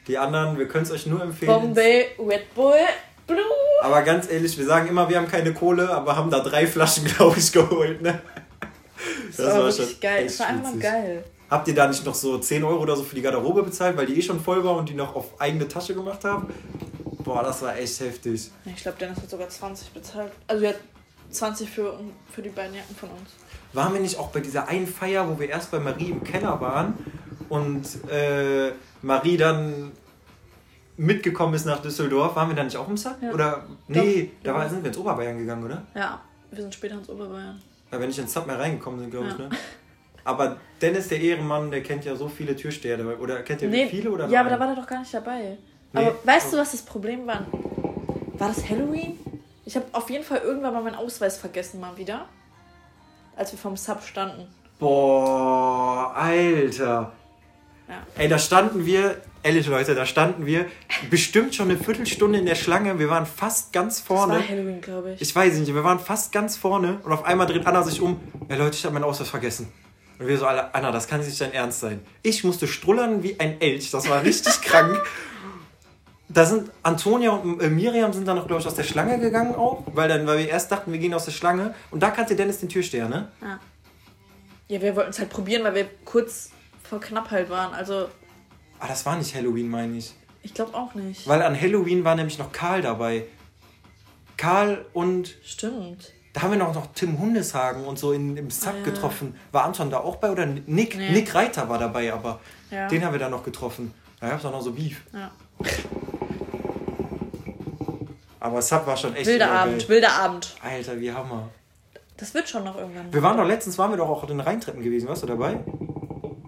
Die 0.07 0.17
anderen, 0.17 0.57
wir 0.57 0.67
können 0.67 0.85
es 0.85 0.91
euch 0.91 1.05
nur 1.05 1.21
empfehlen. 1.21 1.51
Bombay, 1.51 2.07
Red 2.17 2.51
Bull, 2.55 2.73
Blue. 3.27 3.37
Aber 3.81 4.01
ganz 4.01 4.29
ehrlich, 4.29 4.57
wir 4.57 4.65
sagen 4.65 4.87
immer, 4.87 5.07
wir 5.09 5.17
haben 5.17 5.27
keine 5.27 5.53
Kohle, 5.53 5.89
aber 5.89 6.15
haben 6.15 6.29
da 6.29 6.39
drei 6.39 6.67
Flaschen, 6.67 7.05
glaube 7.17 7.39
ich, 7.39 7.51
geholt, 7.51 8.01
ne? 8.01 8.21
Das, 9.35 9.45
war, 9.45 9.63
wirklich 9.63 9.99
geil. 9.99 10.25
Das 10.25 10.39
war 10.39 10.47
einfach 10.47 10.79
geil. 10.79 11.23
Habt 11.49 11.67
ihr 11.67 11.75
da 11.75 11.87
nicht 11.87 12.05
noch 12.05 12.13
so 12.13 12.37
10 12.37 12.63
Euro 12.63 12.81
oder 12.81 12.95
so 12.95 13.03
für 13.03 13.15
die 13.15 13.21
Garderobe 13.21 13.63
bezahlt, 13.63 13.97
weil 13.97 14.05
die 14.05 14.19
eh 14.19 14.21
schon 14.21 14.39
voll 14.39 14.63
war 14.63 14.75
und 14.75 14.89
die 14.89 14.93
noch 14.93 15.15
auf 15.15 15.39
eigene 15.41 15.67
Tasche 15.67 15.95
gemacht 15.95 16.23
haben? 16.23 16.53
Boah, 17.23 17.43
das 17.43 17.61
war 17.61 17.77
echt 17.77 17.99
heftig. 18.01 18.51
Ich 18.65 18.83
glaube, 18.83 18.97
Dennis 18.99 19.17
hat 19.17 19.29
sogar 19.29 19.49
20 19.49 19.89
bezahlt. 19.91 20.31
Also 20.47 20.65
er 20.65 20.73
hat 20.73 20.79
20 21.31 21.69
für, 21.69 21.99
für 22.31 22.41
die 22.41 22.49
beiden 22.49 22.75
Jacken 22.75 22.95
von 22.95 23.09
uns. 23.09 23.31
Waren 23.73 23.93
wir 23.93 24.01
nicht 24.01 24.17
auch 24.17 24.29
bei 24.29 24.41
dieser 24.41 24.67
einen 24.67 24.87
Feier, 24.87 25.27
wo 25.29 25.39
wir 25.39 25.49
erst 25.49 25.71
bei 25.71 25.79
Marie 25.79 26.11
im 26.11 26.23
Keller 26.23 26.59
waren 26.59 26.93
und 27.49 27.85
äh, 28.11 28.71
Marie 29.01 29.37
dann 29.37 29.91
mitgekommen 30.99 31.53
ist 31.53 31.65
nach 31.65 31.81
Düsseldorf? 31.81 32.35
Waren 32.35 32.49
wir 32.49 32.55
da 32.55 32.63
nicht 32.63 32.77
auch 32.77 32.87
im 32.87 32.97
Sub? 32.97 33.15
Ja. 33.21 33.31
Oder? 33.31 33.65
Nee, 33.87 34.31
Doch. 34.43 34.51
da 34.51 34.57
war, 34.59 34.69
sind 34.69 34.83
wir 34.83 34.89
ins 34.89 34.97
Oberbayern 34.97 35.37
gegangen, 35.37 35.63
oder? 35.63 35.83
Ja, 35.95 36.19
wir 36.51 36.61
sind 36.61 36.73
später 36.73 36.95
ins 36.95 37.09
Oberbayern. 37.09 37.61
Weil 37.89 37.99
wir 38.01 38.07
nicht 38.07 38.19
ins 38.19 38.33
Sub 38.33 38.45
mehr 38.45 38.59
reingekommen 38.59 38.99
sind, 38.99 39.09
glaube 39.11 39.27
ich, 39.27 39.33
Ja. 39.33 39.47
ne? 39.47 39.49
Aber 40.25 40.57
Dennis, 40.81 41.07
der 41.07 41.19
Ehrenmann, 41.21 41.71
der 41.71 41.81
kennt 41.81 42.05
ja 42.05 42.15
so 42.15 42.27
viele 42.27 42.55
Türsteher. 42.55 42.99
Oder 43.19 43.41
kennt 43.41 43.61
ihr 43.61 43.69
Nee, 43.69 43.87
viele 43.87 44.11
oder 44.11 44.27
ja, 44.27 44.41
aber 44.41 44.49
nur 44.49 44.57
da 44.59 44.65
einen? 44.65 44.75
war 44.75 44.77
er 44.77 44.81
doch 44.83 44.87
gar 44.89 44.99
nicht 44.99 45.13
dabei. 45.13 45.57
Nee. 45.93 45.99
Aber 46.05 46.15
weißt 46.23 46.53
du, 46.53 46.57
was 46.57 46.71
das 46.71 46.81
Problem 46.83 47.25
war? 47.25 47.45
War 48.37 48.49
das 48.49 48.69
Halloween? 48.69 49.17
Ich 49.65 49.75
habe 49.75 49.85
auf 49.93 50.09
jeden 50.09 50.23
Fall 50.23 50.39
irgendwann 50.39 50.73
mal 50.73 50.83
meinen 50.83 50.95
Ausweis 50.95 51.37
vergessen, 51.37 51.79
mal 51.79 51.95
wieder. 51.97 52.25
Als 53.35 53.51
wir 53.53 53.57
vom 53.59 53.75
Sub 53.77 54.03
standen. 54.03 54.47
Boah, 54.77 56.13
Alter. 56.15 57.11
Ja. 57.87 57.95
Ey, 58.17 58.27
da 58.27 58.37
standen 58.37 58.85
wir, 58.85 59.17
ehrlich 59.43 59.67
Leute, 59.67 59.95
da 59.95 60.05
standen 60.05 60.45
wir 60.45 60.65
bestimmt 61.09 61.55
schon 61.55 61.69
eine 61.69 61.79
Viertelstunde 61.79 62.39
in 62.39 62.45
der 62.45 62.55
Schlange. 62.55 62.99
Wir 62.99 63.09
waren 63.09 63.25
fast 63.25 63.73
ganz 63.73 63.97
Das 63.97 64.07
vorne. 64.07 64.33
war 64.33 64.47
Halloween, 64.47 64.81
glaube 64.81 65.13
ich. 65.13 65.21
Ich 65.21 65.35
weiß 65.35 65.55
nicht, 65.57 65.73
wir 65.73 65.83
waren 65.83 65.99
fast 65.99 66.31
ganz 66.31 66.57
vorne 66.57 66.99
und 67.03 67.11
auf 67.11 67.25
einmal 67.25 67.47
dreht 67.47 67.65
Anna 67.65 67.83
sich 67.83 68.01
um. 68.01 68.19
Ja, 68.49 68.55
Leute, 68.55 68.75
ich 68.75 68.83
habe 68.85 68.93
meinen 68.93 69.03
Ausweis 69.03 69.29
vergessen. 69.29 69.71
Und 70.19 70.27
wir 70.27 70.37
so 70.37 70.45
alle, 70.45 70.73
Anna, 70.75 70.91
das 70.91 71.07
kann 71.07 71.21
nicht 71.21 71.39
dein 71.39 71.53
Ernst 71.53 71.79
sein. 71.79 72.01
Ich 72.23 72.43
musste 72.43 72.67
strullern 72.67 73.23
wie 73.23 73.39
ein 73.39 73.61
Elch, 73.61 73.89
das 73.91 74.09
war 74.09 74.23
richtig 74.23 74.61
krank. 74.61 75.01
Da 76.31 76.45
sind 76.45 76.69
Antonia 76.83 77.31
und 77.31 77.59
äh, 77.59 77.69
Miriam 77.69 78.13
sind 78.13 78.27
dann 78.27 78.35
noch, 78.35 78.45
glaube 78.45 78.61
ich, 78.61 78.67
aus 78.67 78.75
der 78.75 78.83
Schlange 78.83 79.17
gegangen 79.17 79.55
auch, 79.55 79.83
weil, 79.93 80.07
dann, 80.07 80.27
weil 80.27 80.37
wir 80.37 80.49
erst 80.49 80.71
dachten, 80.71 80.91
wir 80.91 80.99
gehen 80.99 81.13
aus 81.15 81.25
der 81.25 81.31
Schlange. 81.31 81.73
Und 81.89 82.03
da 82.03 82.11
kannte 82.11 82.35
Dennis 82.35 82.59
den 82.59 82.69
Türsteher, 82.69 83.09
ne? 83.09 83.29
Ja. 83.41 83.59
ja, 84.67 84.81
wir 84.81 84.95
wollten 84.95 85.09
es 85.09 85.17
halt 85.17 85.29
probieren, 85.31 85.63
weil 85.63 85.73
wir 85.73 85.85
kurz 86.05 86.51
vor 86.87 86.99
Knappheit 86.99 87.49
waren. 87.49 87.73
Also, 87.73 88.09
Ah, 88.79 88.87
das 88.87 89.05
war 89.05 89.15
nicht 89.17 89.35
Halloween, 89.35 89.69
meine 89.69 89.97
ich. 89.97 90.13
ich 90.41 90.53
glaube 90.53 90.73
auch 90.73 90.93
nicht. 90.95 91.27
Weil 91.27 91.41
an 91.41 91.59
Halloween 91.59 92.03
war 92.03 92.15
nämlich 92.15 92.37
noch 92.39 92.51
Karl 92.51 92.81
dabei. 92.81 93.25
Karl 94.37 94.85
und 94.93 95.35
Stimmt. 95.43 96.13
da 96.33 96.43
haben 96.43 96.51
wir 96.51 96.57
noch, 96.57 96.73
noch 96.73 96.87
Tim 96.93 97.19
Hundeshagen 97.19 97.83
und 97.85 97.99
so 97.99 98.13
in, 98.13 98.37
im 98.37 98.49
Sub 98.49 98.73
Ah, 98.73 98.77
ja. 98.77 98.83
getroffen. 98.85 99.35
War 99.51 99.65
Anton 99.65 99.89
da 99.89 99.99
auch 99.99 100.15
bei 100.15 100.31
oder 100.31 100.45
Nick? 100.45 100.95
Nee. 100.97 101.11
Nick 101.11 101.35
Reiter 101.35 101.67
war 101.67 101.77
dabei, 101.77 102.13
aber 102.13 102.39
Ja. 102.71 102.87
den 102.87 103.03
haben 103.03 103.11
wir 103.11 103.19
da 103.19 103.27
noch 103.29 103.43
getroffen. 103.43 103.93
Da 104.21 104.29
gab 104.29 104.39
es 104.39 104.45
auch 104.45 104.51
noch 104.51 104.61
so 104.61 104.71
Beef. 104.71 105.01
ja. 105.13 105.29
Aber 108.39 108.61
Sub 108.61 108.87
war 108.87 108.95
schon 108.95 109.15
echt 109.15 109.27
Wilder. 109.27 109.51
Abend, 109.51 109.89
wilder 109.89 110.13
Abend. 110.13 110.55
Alter, 110.63 110.99
wie 110.99 111.11
Hammer. 111.11 111.49
Das 112.15 112.33
wird 112.33 112.47
schon 112.47 112.63
noch 112.63 112.77
irgendwann. 112.77 113.11
Wir 113.13 113.21
waren 113.21 113.35
doch 113.37 113.45
letztens, 113.45 113.77
waren 113.77 113.91
wir 113.91 113.97
doch 113.97 114.07
auch 114.09 114.21
in 114.23 114.29
den 114.29 114.39
Rheintreppen 114.39 114.81
gewesen. 114.81 115.07
Warst 115.09 115.23
du 115.23 115.27
dabei? 115.27 115.59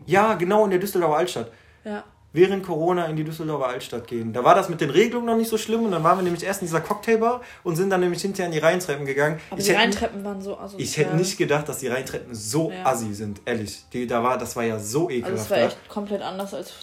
Ja, 0.06 0.36
genau 0.36 0.64
in 0.66 0.72
der 0.72 0.80
Düsseldorfer 0.80 1.18
Altstadt. 1.18 1.52
Ja. 1.84 2.04
Während 2.34 2.66
Corona 2.66 3.06
in 3.08 3.16
die 3.18 3.24
Düsseldorfer 3.26 3.68
Altstadt 3.68 4.08
gehen. 4.08 4.32
Da 4.32 4.44
war 4.44 4.56
das 4.56 4.70
mit 4.70 4.80
den 4.80 4.90
Regelungen 4.90 5.26
noch 5.28 5.36
nicht 5.36 5.50
so 5.50 5.58
schlimm 5.58 5.84
und 5.84 5.92
dann 5.92 6.04
waren 6.04 6.18
wir 6.18 6.24
nämlich 6.24 6.44
erst 6.44 6.62
in 6.62 6.68
dieser 6.68 6.80
Cocktailbar 6.82 7.42
und 7.64 7.76
sind 7.76 7.90
dann 7.90 8.00
nämlich 8.00 8.22
hinterher 8.22 8.46
in 8.46 8.54
die 8.54 8.60
Rheintreppen 8.60 9.06
gegangen. 9.06 9.40
Aber 9.50 9.60
ich 9.60 9.66
die 9.66 9.74
Rheintreppen 9.74 10.24
waren 10.24 10.42
so 10.42 10.58
asozial. 10.58 10.82
ich 10.82 10.98
hätte 10.98 11.16
nicht 11.16 11.38
gedacht, 11.38 11.68
dass 11.68 11.80
die 11.80 11.88
Rheintreppen 11.88 12.34
so 12.34 12.72
Ja. 12.72 12.86
assi 12.86 13.14
sind, 13.14 13.42
ehrlich. 13.46 13.84
Die, 13.92 14.08
da 14.08 14.24
war, 14.24 14.38
das 14.38 14.56
war 14.56 14.64
ja 14.64 14.80
so 14.80 15.08
Also 15.08 15.10
ekelhaft. 15.10 15.44
es 15.44 15.50
war 15.50 15.58
da. 15.58 15.66
echt 15.68 15.90
komplett 15.90 16.22
anders, 16.22 16.54
als, 16.54 16.74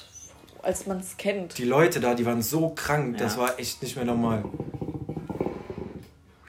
als 0.63 0.87
man 0.87 1.01
es 1.01 1.17
kennt. 1.17 1.57
Die 1.57 1.65
Leute 1.65 2.01
da, 2.01 2.15
die 2.15 2.27
waren 2.27 2.43
so 2.43 2.69
krank, 2.71 3.17
das 3.17 3.37
Ja. 3.37 3.43
war 3.43 3.59
echt 3.59 3.81
nicht 3.83 3.97
mehr 3.97 4.05
normal. 4.05 4.45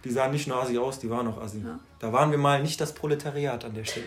Die 0.04 0.12
sahen 0.12 0.32
nicht 0.32 0.48
nur 0.48 0.62
assi 0.62 0.78
aus, 0.78 1.00
die 1.00 1.10
waren 1.10 1.28
auch 1.28 1.42
assi. 1.42 1.62
Ja. 1.66 1.80
Da 2.00 2.12
waren 2.14 2.32
wir 2.32 2.38
mal 2.38 2.62
nicht 2.62 2.80
das 2.82 2.94
Proletariat 2.94 3.64
an 3.66 3.74
der 3.76 3.86
Stelle. 3.86 4.06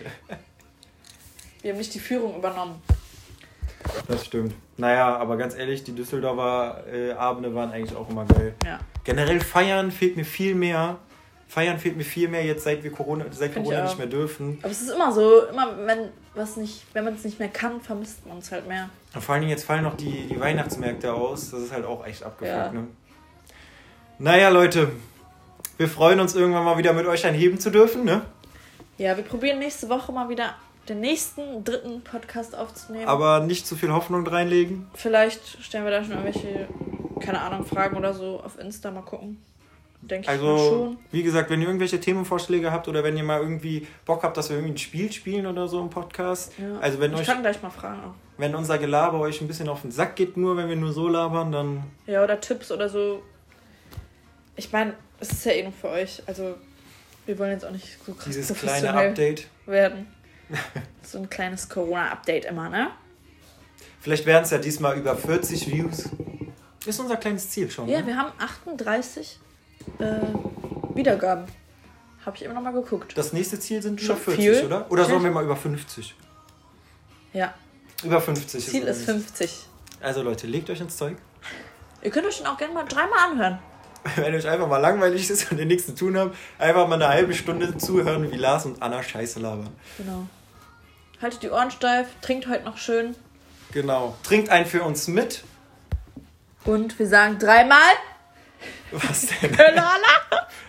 Wir 1.61 1.71
haben 1.71 1.77
nicht 1.77 1.93
die 1.93 1.99
Führung 1.99 2.35
übernommen. 2.35 2.75
Das 4.07 4.25
stimmt. 4.25 4.53
Naja, 4.77 5.15
aber 5.17 5.37
ganz 5.37 5.55
ehrlich, 5.55 5.83
die 5.83 5.93
Düsseldorfer 5.93 6.83
äh, 6.91 7.11
Abende 7.13 7.53
waren 7.53 7.71
eigentlich 7.71 7.95
auch 7.97 8.09
immer 8.09 8.25
geil. 8.25 8.55
Ja. 8.65 8.79
Generell 9.03 9.39
feiern 9.39 9.91
fehlt 9.91 10.15
mir 10.17 10.25
viel 10.25 10.55
mehr. 10.55 10.97
Feiern 11.47 11.77
fehlt 11.77 11.95
mir 11.97 12.03
viel 12.03 12.29
mehr 12.29 12.43
jetzt, 12.43 12.63
seit 12.63 12.83
wir 12.83 12.91
Corona, 12.91 13.25
seit 13.31 13.51
Find 13.51 13.65
Corona 13.65 13.83
nicht 13.83 13.97
mehr 13.97 14.07
dürfen. 14.07 14.57
Aber 14.61 14.71
es 14.71 14.81
ist 14.81 14.89
immer 14.91 15.11
so, 15.11 15.45
immer 15.45 15.85
wenn 15.85 16.09
was 16.33 16.57
nicht, 16.57 16.83
wenn 16.93 17.03
man 17.03 17.13
es 17.13 17.23
nicht 17.23 17.37
mehr 17.37 17.49
kann, 17.49 17.79
vermisst 17.79 18.25
man 18.25 18.39
es 18.39 18.51
halt 18.51 18.67
mehr. 18.67 18.89
Und 19.13 19.21
vor 19.23 19.33
allen 19.33 19.41
Dingen 19.41 19.51
jetzt 19.51 19.65
fallen 19.65 19.83
noch 19.83 19.95
die, 19.95 20.27
die 20.27 20.39
Weihnachtsmärkte 20.39 21.13
aus. 21.13 21.51
Das 21.51 21.59
ist 21.61 21.71
halt 21.71 21.85
auch 21.85 22.05
echt 22.07 22.23
abgefuckt, 22.23 22.57
Ja. 22.57 22.71
ne? 22.71 22.87
Naja, 24.19 24.49
Leute. 24.49 24.91
Wir 25.77 25.87
freuen 25.89 26.19
uns 26.19 26.35
irgendwann 26.35 26.63
mal 26.63 26.77
wieder 26.77 26.93
mit 26.93 27.05
euch 27.07 27.25
ein 27.25 27.33
Heben 27.33 27.59
zu 27.59 27.69
dürfen, 27.71 28.03
ne? 28.05 28.21
Ja, 28.97 29.17
wir 29.17 29.23
probieren 29.23 29.57
nächste 29.59 29.89
Woche 29.89 30.11
mal 30.11 30.29
wieder 30.29 30.55
den 30.89 30.99
nächsten 30.99 31.63
dritten 31.63 32.01
Podcast 32.01 32.55
aufzunehmen. 32.55 33.07
Aber 33.07 33.39
nicht 33.39 33.65
zu 33.65 33.75
viel 33.75 33.91
Hoffnung 33.91 34.25
reinlegen. 34.27 34.87
Vielleicht 34.93 35.61
stellen 35.63 35.85
wir 35.85 35.91
da 35.91 36.03
schon 36.03 36.11
irgendwelche, 36.13 36.67
keine 37.21 37.41
Ahnung, 37.41 37.65
Fragen 37.65 37.95
oder 37.97 38.13
so 38.13 38.41
auf 38.41 38.59
Insta 38.59 38.91
mal 38.91 39.01
gucken. 39.01 39.41
Denke 40.01 40.23
ich 40.33 40.41
mal 40.41 40.49
Also, 40.51 40.69
schon. 40.69 40.97
wie 41.11 41.23
gesagt, 41.23 41.49
wenn 41.49 41.61
ihr 41.61 41.67
irgendwelche 41.67 41.97
Themenvorschläge 41.99 42.71
habt 42.73 42.89
oder 42.89 43.05
wenn 43.05 43.15
ihr 43.15 43.23
mal 43.23 43.39
irgendwie 43.39 43.87
Bock 44.05 44.23
habt, 44.23 44.35
dass 44.35 44.49
wir 44.49 44.57
irgendwie 44.57 44.73
ein 44.73 44.77
Spiel 44.77 45.09
spielen 45.09 45.45
oder 45.47 45.69
so 45.69 45.79
im 45.79 45.89
Podcast. 45.89 46.51
Ja. 46.57 46.77
Also, 46.81 46.99
wenn 46.99 47.13
ich 47.13 47.21
euch, 47.21 47.25
kann 47.27 47.41
gleich 47.41 47.61
mal 47.61 47.69
fragen 47.69 48.01
auch. 48.01 48.13
wenn 48.37 48.53
unser 48.53 48.77
Gelaber 48.77 49.19
euch 49.21 49.39
ein 49.39 49.47
bisschen 49.47 49.69
auf 49.69 49.81
den 49.83 49.91
Sack 49.91 50.17
geht, 50.17 50.35
nur 50.35 50.57
wenn 50.57 50.67
wir 50.67 50.75
nur 50.75 50.91
so 50.91 51.07
labern, 51.07 51.53
dann 51.53 51.83
Ja, 52.05 52.21
oder 52.21 52.41
Tipps 52.41 52.69
oder 52.73 52.89
so. 52.89 53.23
Ich 54.57 54.71
meine, 54.73 54.93
es 55.21 55.31
ist 55.31 55.45
ja 55.45 55.53
eh 55.53 55.63
nur 55.63 55.71
für 55.71 55.87
euch. 55.89 56.21
Also, 56.25 56.55
wir 57.25 57.39
wollen 57.39 57.51
jetzt 57.51 57.63
auch 57.65 57.71
nicht 57.71 57.97
so 58.05 58.13
krass 58.13 58.25
dieses 58.25 58.57
kleine 58.59 58.93
Update. 58.93 59.47
werden. 59.65 60.07
so 61.03 61.17
ein 61.19 61.29
kleines 61.29 61.69
Corona-Update 61.69 62.45
immer, 62.45 62.69
ne? 62.69 62.91
Vielleicht 64.01 64.25
wären 64.25 64.43
es 64.43 64.49
ja 64.49 64.57
diesmal 64.57 64.97
über 64.97 65.15
40 65.15 65.71
Views. 65.71 66.09
Ist 66.85 66.99
unser 66.99 67.15
kleines 67.17 67.49
Ziel 67.49 67.71
schon. 67.71 67.87
Ja, 67.87 68.01
ne? 68.01 68.07
wir 68.07 68.17
haben 68.17 68.31
38 68.37 69.39
äh, 69.99 70.03
Wiedergaben. 70.95 71.45
Habe 72.25 72.37
ich 72.37 72.43
immer 72.43 72.53
noch 72.53 72.61
mal 72.61 72.73
geguckt. 72.73 73.17
Das 73.17 73.33
nächste 73.33 73.59
Ziel 73.59 73.81
sind 73.81 74.01
Schon 74.01 74.15
über 74.15 74.25
40, 74.25 74.43
viel. 74.43 74.65
oder? 74.65 74.91
Oder 74.91 75.05
sollen 75.05 75.23
wir 75.23 75.31
mal 75.31 75.43
über 75.43 75.55
50? 75.55 76.15
Ja, 77.33 77.53
Über 78.03 78.21
50 78.21 78.65
Ziel 78.65 78.83
ist 78.83 78.99
unser 78.99 79.13
50. 79.13 79.65
Also 80.01 80.21
Leute, 80.21 80.47
legt 80.47 80.69
euch 80.69 80.81
ins 80.81 80.97
Zeug. 80.97 81.17
Ihr 82.01 82.11
könnt 82.11 82.27
euch 82.27 82.37
den 82.37 82.47
auch 82.47 82.57
gerne 82.57 82.73
mal 82.73 82.83
dreimal 82.83 83.31
anhören. 83.31 83.59
Wenn 84.15 84.35
euch 84.35 84.47
einfach 84.47 84.67
mal 84.67 84.77
langweilig 84.77 85.29
ist 85.29 85.51
und 85.51 85.59
ihr 85.59 85.65
nichts 85.65 85.85
zu 85.85 85.95
tun 85.95 86.17
habt, 86.17 86.35
einfach 86.59 86.87
mal 86.87 86.95
eine 86.95 87.07
halbe 87.07 87.33
Stunde 87.33 87.77
zuhören, 87.77 88.29
wie 88.31 88.35
Lars 88.35 88.65
und 88.65 88.81
Anna 88.81 89.01
Scheiße 89.01 89.39
labern. 89.39 89.69
Genau. 89.97 90.27
Haltet 91.23 91.41
die 91.41 91.49
Ohren 91.49 91.71
steif, 91.71 92.07
trinkt 92.21 92.47
heute 92.49 92.65
noch 92.65 92.77
schön. 92.77 93.15
Genau. 93.71 94.15
Trinkt 94.23 94.49
einen 94.49 94.65
für 94.65 94.83
uns 94.83 95.07
mit. 95.07 95.45
Und 96.65 96.99
wir 96.99 97.07
sagen 97.07 97.39
dreimal 97.39 97.79
Was 98.91 99.27
denn? 99.27 99.53
Helala. 99.57 99.95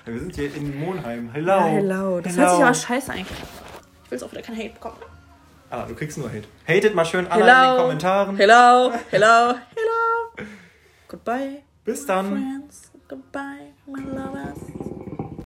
Wir 0.05 0.19
sind 0.21 0.35
hier 0.37 0.55
in 0.55 0.79
Monheim. 0.79 1.31
Hello. 1.33 1.59
Ja, 1.59 1.64
hello. 1.64 2.21
Das 2.21 2.37
hört 2.37 2.51
sich 2.51 2.64
aber 2.64 2.75
scheiße 2.75 3.11
eigentlich. 3.12 3.38
Ich 4.05 4.11
will 4.12 4.23
auch 4.23 4.31
wieder 4.31 4.43
kein 4.43 4.57
Hate 4.57 4.71
bekommen. 4.71 4.97
Ah, 5.71 5.87
du 5.87 5.95
kriegst 5.97 6.19
nur 6.19 6.29
Hate. 6.29 6.47
Hatet 6.69 6.95
mal 6.95 7.05
schön 7.05 7.27
in 7.27 7.33
Hello. 7.33 7.73
den 7.77 7.83
Kommentaren. 7.83 8.37
Hello, 8.37 8.93
hello, 9.11 9.55
hello. 9.75 10.47
Goodbye, 11.09 11.62
Bis 11.85 12.07
dann. 12.07 12.29
friends. 12.31 12.93
Goodbye, 13.09 13.73
my 13.87 14.03
lovers. 14.03 14.93